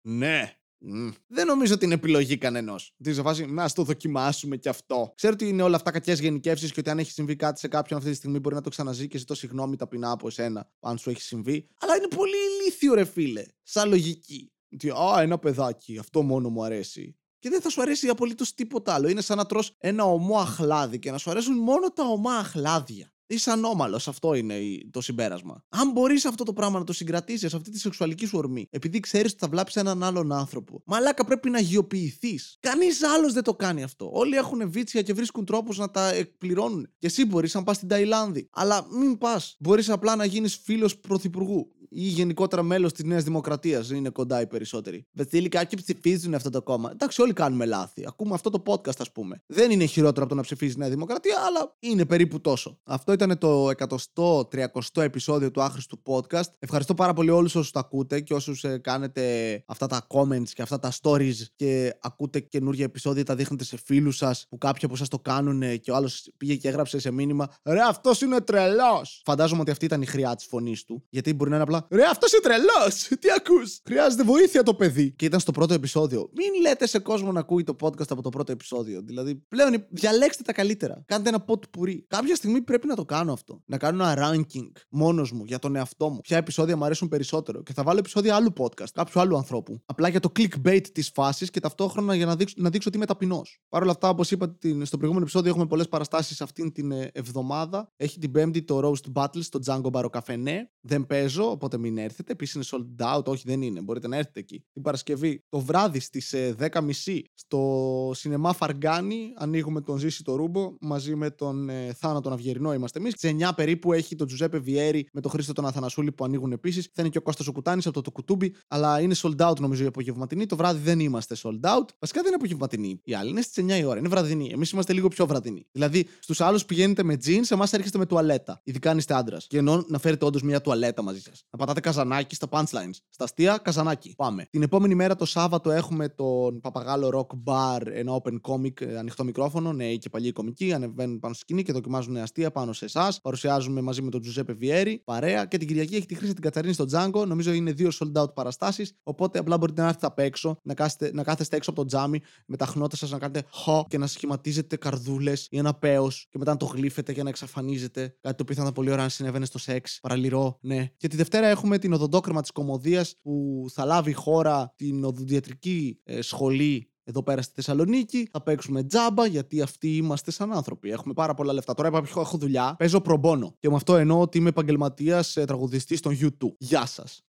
Ναι, 0.00 0.57
Mm. 0.86 1.12
Δεν 1.26 1.46
νομίζω 1.46 1.74
ότι 1.74 1.84
είναι 1.84 1.94
επιλογή 1.94 2.36
κανενός. 2.38 2.94
Τι 3.02 3.14
σε 3.14 3.22
φάση, 3.22 3.46
να 3.46 3.70
το 3.70 3.82
δοκιμάσουμε 3.82 4.56
κι 4.56 4.68
αυτό. 4.68 5.12
Ξέρω 5.14 5.32
ότι 5.32 5.48
είναι 5.48 5.62
όλα 5.62 5.76
αυτά 5.76 5.90
κακές 5.90 6.20
γενικεύσεις 6.20 6.72
και 6.72 6.80
ότι 6.80 6.90
αν 6.90 6.98
έχει 6.98 7.10
συμβεί 7.10 7.36
κάτι 7.36 7.58
σε 7.58 7.68
κάποιον 7.68 7.98
αυτή 7.98 8.10
τη 8.10 8.16
στιγμή 8.16 8.38
μπορεί 8.38 8.54
να 8.54 8.60
το 8.60 8.70
ξαναζεί 8.70 9.08
και 9.08 9.18
ζητώ 9.18 9.34
συγγνώμη 9.34 9.76
ταπεινά 9.76 10.10
από 10.10 10.26
εσένα, 10.26 10.70
αν 10.80 10.98
σου 10.98 11.10
έχει 11.10 11.22
συμβεί. 11.22 11.68
Αλλά 11.80 11.96
είναι 11.96 12.08
πολύ 12.08 12.36
ηλίθιο, 12.60 12.94
ρε 12.94 13.04
φίλε. 13.04 13.44
Σαν 13.62 13.88
λογική. 13.88 14.52
Ότι, 14.72 14.90
α, 14.90 15.20
ένα 15.20 15.38
παιδάκι, 15.38 15.98
αυτό 15.98 16.22
μόνο 16.22 16.48
μου 16.48 16.64
αρέσει. 16.64 17.16
Και 17.38 17.48
δεν 17.48 17.60
θα 17.60 17.68
σου 17.68 17.82
αρέσει 17.82 18.08
απολύτως 18.08 18.54
τίποτα 18.54 18.94
άλλο. 18.94 19.08
Είναι 19.08 19.20
σαν 19.20 19.36
να 19.36 19.46
τρως 19.46 19.74
ένα 19.78 20.04
ομό 20.04 20.38
αχλάδι 20.38 20.98
και 20.98 21.10
να 21.10 21.18
σου 21.18 21.30
αρέσουν 21.30 21.58
μόνο 21.58 21.92
τα 21.92 22.04
ομά 22.04 22.36
αχλάδια. 22.36 23.12
Είσαι 23.30 23.50
ανώμαλος. 23.50 24.08
Αυτό 24.08 24.34
είναι 24.34 24.54
το 24.90 25.00
συμπέρασμα. 25.00 25.64
Αν 25.68 25.90
μπορείς 25.90 26.24
αυτό 26.24 26.44
το 26.44 26.52
πράγμα 26.52 26.78
να 26.78 26.84
το 26.84 26.92
συγκρατήσεις, 26.92 27.54
αυτή 27.54 27.70
τη 27.70 27.78
σεξουαλική 27.78 28.26
σου 28.26 28.38
ορμή, 28.38 28.68
επειδή 28.70 29.00
ξέρεις 29.00 29.30
ότι 29.30 29.40
θα 29.40 29.48
βλάψεις 29.48 29.76
έναν 29.80 30.02
άλλον 30.02 30.32
άνθρωπο, 30.32 30.82
μαλάκα 30.86 31.24
πρέπει 31.24 31.50
να 31.50 31.60
γιοποιηθεί. 31.60 32.38
Κανείς 32.60 33.02
άλλος 33.02 33.32
δεν 33.32 33.42
το 33.42 33.54
κάνει 33.54 33.82
αυτό. 33.82 34.10
Όλοι 34.12 34.36
έχουν 34.36 34.70
βίτσια 34.70 35.02
και 35.02 35.12
βρίσκουν 35.12 35.44
τρόπους 35.44 35.78
να 35.78 35.90
τα 35.90 36.12
εκπληρώνουν. 36.12 36.88
Και 36.98 37.06
εσύ 37.06 37.24
μπορείς 37.24 37.54
να 37.54 37.62
πας 37.62 37.76
στην 37.76 37.88
Ταϊλάνδη. 37.88 38.48
Αλλά 38.52 38.86
μην 38.98 39.18
πας. 39.18 39.56
Μπορείς 39.58 39.88
απλά 39.90 40.16
να 40.16 40.24
γίνεις 40.24 40.56
φίλος 40.56 40.98
πρωθυπουργού 40.98 41.72
ή 41.90 42.02
γενικότερα 42.02 42.62
μέλος 42.62 42.92
της 42.92 43.04
Νέας 43.04 43.24
Δημοκρατίας. 43.24 43.90
Είναι 43.90 44.08
κοντά 44.08 44.40
οι 44.40 44.46
περισσότεροι. 44.46 45.06
Βασίλη, 45.12 45.48
κάποιοι 45.48 45.80
ψηφίζουν 45.84 46.34
αυτό 46.34 46.50
το 46.50 46.62
κόμμα. 46.62 46.90
Εντάξει, 46.92 47.22
όλοι 47.22 47.32
κάνουμε 47.32 47.64
λάθη. 47.64 48.04
Ακούμε 48.06 48.34
αυτό 48.34 48.50
το 48.50 48.62
podcast, 48.66 48.98
ας 48.98 49.12
πούμε. 49.12 49.42
Δεν 49.46 49.70
είναι 49.70 49.84
χειρότερο 49.84 50.20
από 50.20 50.28
το 50.28 50.34
να 50.34 50.42
ψηφίζει 50.42 50.74
η 50.74 50.78
Νέα 50.78 50.88
Δημοκρατία, 50.88 51.36
αλλά 51.46 51.76
είναι 51.78 52.04
περίπου 52.04 52.40
τόσο. 52.40 52.78
Αυτό 52.84 53.12
ήταν 53.12 53.38
το 53.38 53.70
100-300 54.14 55.02
επεισόδιο 55.02 55.50
του 55.50 55.62
άχρηστου 55.62 56.02
podcast. 56.06 56.50
Ευχαριστώ 56.58 56.94
πάρα 56.94 57.12
πολύ 57.12 57.30
όλους 57.30 57.54
όσους 57.54 57.70
το 57.70 57.78
ακούτε 57.78 58.20
και 58.20 58.34
όσους 58.34 58.64
ε, 58.64 58.78
κάνετε 58.78 59.22
αυτά 59.66 59.86
τα 59.86 60.06
comments 60.08 60.48
και 60.48 60.62
αυτά 60.62 60.78
τα 60.78 60.92
stories 61.02 61.36
και 61.56 61.96
ακούτε 62.00 62.40
καινούργια 62.40 62.84
επεισόδια, 62.84 63.24
τα 63.24 63.34
δείχνετε 63.34 63.64
σε 63.64 63.78
φίλους 63.84 64.16
σας 64.16 64.46
που 64.48 64.58
κάποιοι 64.58 64.84
από 64.84 64.94
εσά 64.94 65.06
το 65.08 65.18
κάνουν 65.18 65.80
και 65.80 65.90
ο 65.90 65.94
άλλος 65.94 66.30
πήγε 66.36 66.54
και 66.54 66.68
έγραψε 66.68 66.98
σε 66.98 67.10
μήνυμα 67.10 67.48
Ρε, 67.62 67.80
αυτός 67.80 68.20
είναι 68.20 68.40
τρελός! 68.40 69.22
Φαντάζομαι 69.24 69.60
ότι 69.60 69.70
αυτή 69.70 69.84
ήταν 69.84 70.02
η 70.02 70.06
χρειά 70.06 70.34
της 70.34 70.46
φωνής 70.46 70.84
του, 70.84 71.04
γιατί 71.10 71.34
μπορεί 71.34 71.50
να 71.50 71.56
είναι 71.56 71.64
απλά 71.64 71.77
Ρε, 71.90 72.04
αυτός 72.04 72.32
είναι 72.32 72.40
τρελός! 72.40 73.08
Τι 73.20 73.28
ακούς! 73.36 73.80
Χρειάζεται 73.84 74.22
βοήθεια 74.22 74.62
το 74.62 74.74
παιδί. 74.74 75.12
Και 75.12 75.24
ήταν 75.24 75.40
στο 75.40 75.52
πρώτο 75.52 75.74
επεισόδιο. 75.74 76.30
Μην 76.36 76.60
λέτε 76.60 76.86
σε 76.86 76.98
κόσμο 76.98 77.32
να 77.32 77.40
ακούει 77.40 77.64
το 77.64 77.76
podcast 77.80 78.10
από 78.10 78.22
το 78.22 78.28
πρώτο 78.28 78.52
επεισόδιο. 78.52 79.02
Δηλαδή, 79.04 79.34
πλέον 79.34 79.86
διαλέξτε 79.90 80.42
τα 80.42 80.52
καλύτερα. 80.52 81.02
Κάντε 81.06 81.28
ένα 81.28 81.44
pot 81.48 81.70
πουρί. 81.70 82.06
Κάποια 82.08 82.34
στιγμή 82.34 82.60
πρέπει 82.60 82.86
να 82.86 82.96
το 82.96 83.04
κάνω 83.04 83.32
αυτό. 83.32 83.62
Να 83.66 83.76
κάνω 83.78 84.04
ένα 84.08 84.28
ranking 84.28 84.70
μόνος 84.88 85.32
μου 85.32 85.44
για 85.44 85.58
τον 85.58 85.76
εαυτό 85.76 86.08
μου. 86.08 86.20
Ποια 86.20 86.36
επεισόδια 86.36 86.76
μου 86.76 86.84
αρέσουν 86.84 87.08
περισσότερο. 87.08 87.62
Και 87.62 87.72
θα 87.72 87.82
βάλω 87.82 87.98
επεισόδια 87.98 88.34
άλλου 88.34 88.52
podcast, 88.58 88.90
κάποιου 88.94 89.20
άλλου 89.20 89.36
ανθρώπου. 89.36 89.82
Απλά 89.86 90.08
για 90.08 90.20
το 90.20 90.32
clickbait 90.38 90.86
της 90.92 91.10
φάσης 91.14 91.50
και 91.50 91.60
ταυτόχρονα 91.60 92.14
για 92.14 92.26
να 92.26 92.36
δείξω, 92.36 92.54
να 92.58 92.70
δείξω 92.70 92.88
ότι 92.88 92.96
είμαι 92.96 93.06
ταπεινός. 93.06 93.60
Παρ' 93.68 93.82
όλα 93.82 93.90
αυτά, 93.90 94.08
όπως 94.08 94.30
είπα 94.30 94.56
στο 94.82 94.96
προηγούμενο 94.96 95.20
επεισόδιο, 95.20 95.50
έχουμε 95.50 95.66
πολλές 95.66 95.88
παραστάσεις 95.88 96.40
αυτήν 96.40 96.72
την 96.72 96.92
ε, 96.92 97.10
εβδομάδα. 97.12 97.92
Έχει 97.96 98.18
την 98.18 98.30
Πέμπτη 98.30 98.62
το 98.62 98.80
Roast 98.84 99.12
Battle 99.22 99.40
στο 99.40 99.58
Django 99.66 99.90
Barocafene. 99.90 100.56
Δεν 100.80 101.06
παίζω, 101.06 101.50
οπότε 101.50 101.67
μην 101.76 101.98
έρθετε. 101.98 102.32
Επίσης 102.32 102.54
είναι 102.54 102.64
sold 102.98 103.16
out. 103.16 103.24
Όχι, 103.24 103.42
δεν 103.46 103.62
είναι. 103.62 103.80
Μπορείτε 103.80 104.08
να 104.08 104.16
έρθετε 104.16 104.40
εκεί. 104.40 104.64
Την 104.72 104.82
Παρασκευή 104.82 105.44
το 105.48 105.60
βράδυ 105.60 106.00
στις 106.00 106.34
10.30 106.34 106.88
ε, 107.06 107.18
στο 107.34 108.10
σινεμά 108.14 108.52
Φαργκάνη 108.52 109.32
ανοίγουμε 109.36 109.80
τον 109.80 109.98
Ζήση 109.98 110.24
το 110.24 110.34
Ρούμπο 110.34 110.76
μαζί 110.80 111.14
με 111.14 111.30
τον 111.30 111.68
ε, 111.68 111.92
Θάνο 111.92 112.20
τον 112.20 112.32
Αυγερινό 112.32 112.72
είμαστε 112.72 112.98
εμείς. 112.98 113.14
Σε 113.16 113.36
9 113.40 113.50
περίπου 113.56 113.92
έχει 113.92 114.16
τον 114.16 114.26
Τζουζέπε 114.26 114.58
Βιέρη 114.58 115.08
με 115.12 115.20
τον 115.20 115.30
Χρήστο 115.30 115.52
τον 115.52 115.66
Αθανασούλη 115.66 116.12
που 116.12 116.24
ανοίγουν 116.24 116.52
επίσης. 116.52 116.90
Θα 116.94 117.02
είναι 117.02 117.10
και 117.10 117.18
ο 117.18 117.22
Κώστας 117.22 117.46
ο 117.46 117.52
Κουτάνης 117.52 117.86
από 117.86 117.94
το, 117.94 118.00
το 118.00 118.10
κουτούμπι, 118.10 118.54
αλλά 118.68 119.00
είναι 119.00 119.14
sold 119.22 119.48
out 119.48 119.60
νομίζω 119.60 119.84
η 119.84 119.86
απογευματινή. 119.86 120.46
Το 120.46 120.56
βράδυ 120.56 120.80
δεν 120.80 121.00
είμαστε 121.00 121.36
sold 121.42 121.60
out. 121.60 121.88
Βασικά 121.98 122.20
δεν 122.20 122.26
είναι 122.26 122.34
απογευματινή. 122.34 123.00
Οι 123.04 123.14
άλλοι 123.14 123.30
είναι 123.30 123.40
στις 123.40 123.64
9 123.64 123.78
η 123.78 123.84
ώρα. 123.84 123.98
Είναι 123.98 124.08
βραδινή. 124.08 124.50
Εμείς 124.52 124.70
είμαστε 124.70 124.92
λίγο 124.92 125.08
πιο 125.08 125.26
βραδινή. 125.26 125.66
Δηλαδή 125.72 126.06
στους 126.18 126.40
άλλους 126.40 126.64
πηγαίνετε 126.64 127.02
με 127.02 127.16
jeans, 127.24 127.50
εμάς 127.50 127.72
έρχεστε 127.72 127.98
με 127.98 128.06
τουαλέτα. 128.06 128.60
Ειδικά 128.64 128.90
αν 128.90 128.98
είστε 128.98 129.14
άντρας. 129.14 129.46
Και 129.46 129.58
ενώ 129.58 129.84
να 129.88 129.98
φέρετε 129.98 130.24
όντως 130.24 130.42
μια 130.42 130.60
τουαλέτα 130.60 131.02
μαζί 131.02 131.20
σας. 131.20 131.44
Να 131.58 131.64
πατάτε 131.64 131.88
καζανάκι 131.88 132.34
στα 132.34 132.46
punchlines. 132.50 132.98
Στα 133.08 133.24
αστεία, 133.24 133.58
καζανάκι. 133.62 134.14
Πάμε. 134.16 134.46
Την 134.50 134.62
επόμενη 134.62 134.94
μέρα 134.94 135.16
το 135.16 135.24
Σάββατο 135.24 135.70
έχουμε 135.70 136.08
τον 136.08 136.60
Παπαγάλο 136.60 137.10
Rock 137.14 137.52
Bar, 137.52 137.80
ένα 137.92 138.20
open 138.22 138.40
comic, 138.40 138.80
ε, 138.80 138.98
ανοιχτό 138.98 139.24
μικρόφωνο, 139.24 139.72
νέοι 139.72 139.98
και 139.98 140.08
παλιοί 140.08 140.32
κομικοί, 140.32 140.72
ανεβαίνουν 140.72 141.18
πάνω 141.18 141.34
στη 141.34 141.42
σκηνή 141.42 141.62
και 141.62 141.72
δοκιμάζουν 141.72 142.16
αστεία 142.16 142.50
πάνω 142.50 142.72
σε 142.72 142.84
εσάς. 142.84 143.20
Παρουσιάζουμε 143.20 143.80
μαζί 143.80 144.02
με 144.02 144.10
τον 144.10 144.20
Τζουζέπε 144.20 144.52
Βιέρη, 144.52 145.02
παρέα. 145.04 145.44
Και 145.44 145.58
την 145.58 145.66
Κυριακή 145.66 145.94
έχει 145.94 146.06
τη 146.06 146.14
χρήση 146.14 146.32
την 146.32 146.42
Κατσαρίνη 146.42 146.72
στο 146.72 146.84
Django. 146.92 147.26
Νομίζω 147.26 147.52
είναι 147.52 147.72
δύο 147.72 147.90
sold 148.00 148.22
out 148.22 148.34
παραστάσεις. 148.34 148.92
Οπότε 149.02 149.38
απλά 149.38 149.58
μπορείτε 149.58 149.80
να 149.80 149.86
έρθετε 149.86 150.06
απ' 150.06 150.18
έξω, 150.18 150.58
να, 150.62 150.74
κάθεστε, 150.74 151.10
να 151.14 151.22
κάθεστε 151.22 151.56
έξω 151.56 151.70
από 151.70 151.80
το 151.80 151.86
τζάμι 151.86 152.20
με 152.46 152.56
τα 152.56 152.66
χνότα 152.66 152.96
σας 152.96 153.10
να 153.10 153.18
κάνετε 153.18 153.42
χω 153.50 153.86
και 153.88 153.98
να 153.98 154.06
σχηματίζετε 154.06 154.76
καρδούλες 154.76 155.46
ή 155.50 155.58
ένα 155.58 155.74
παίο 155.74 156.08
και 156.08 156.38
μετά 156.38 156.50
να 156.50 156.56
το 156.56 156.66
γλύφετε 156.66 157.12
για 157.12 157.22
να 157.22 157.28
εξαφανίζετε. 157.28 158.16
Κάτι 158.20 158.36
το 158.36 158.42
οποίο 158.42 158.54
θα 158.54 158.60
ήταν 158.60 158.72
πολύ 158.72 158.90
ωραίο 158.90 159.02
αν 159.02 159.10
συνέβαινε 159.10 159.44
στο 159.44 159.58
σεξ. 159.58 159.98
Παραλυρό, 160.00 160.58
ναι. 160.60 160.86
Και 160.96 161.08
τη 161.08 161.16
Δευτέρα 161.16 161.46
έχουμε 161.48 161.78
την 161.78 161.92
οδοντόκρεμα 161.92 162.40
της 162.40 162.50
Κομμωδίας 162.50 163.16
που 163.22 163.64
θα 163.72 163.84
λάβει 163.84 164.12
χώρα 164.12 164.72
την 164.76 165.04
οδοντιατρική 165.04 166.00
ε, 166.04 166.20
σχολή 166.20 166.90
εδώ 167.04 167.22
πέρα 167.22 167.42
στη 167.42 167.52
Θεσσαλονίκη. 167.54 168.28
Θα 168.32 168.42
παίξουμε 168.42 168.84
τζάμπα 168.84 169.26
γιατί 169.26 169.60
αυτοί 169.60 169.96
είμαστε 169.96 170.30
σαν 170.30 170.52
άνθρωποι. 170.52 170.90
Έχουμε 170.90 171.14
πάρα 171.14 171.34
πολλά 171.34 171.52
λεφτά. 171.52 171.74
Τώρα 171.74 171.88
είπα 171.88 172.20
έχω 172.20 172.38
δουλειά, 172.38 172.74
παίζω 172.78 173.00
προμπόνο. 173.00 173.56
Και 173.58 173.68
με 173.68 173.74
αυτό 173.74 173.96
εννοώ 173.96 174.20
ότι 174.20 174.38
είμαι 174.38 174.48
επαγγελματίας 174.48 175.36
ε, 175.36 175.44
τραγουδιστής 175.44 175.98
στον 175.98 176.16
YouTube. 176.20 176.54
Γεια 176.58 176.86
σας. 176.86 177.22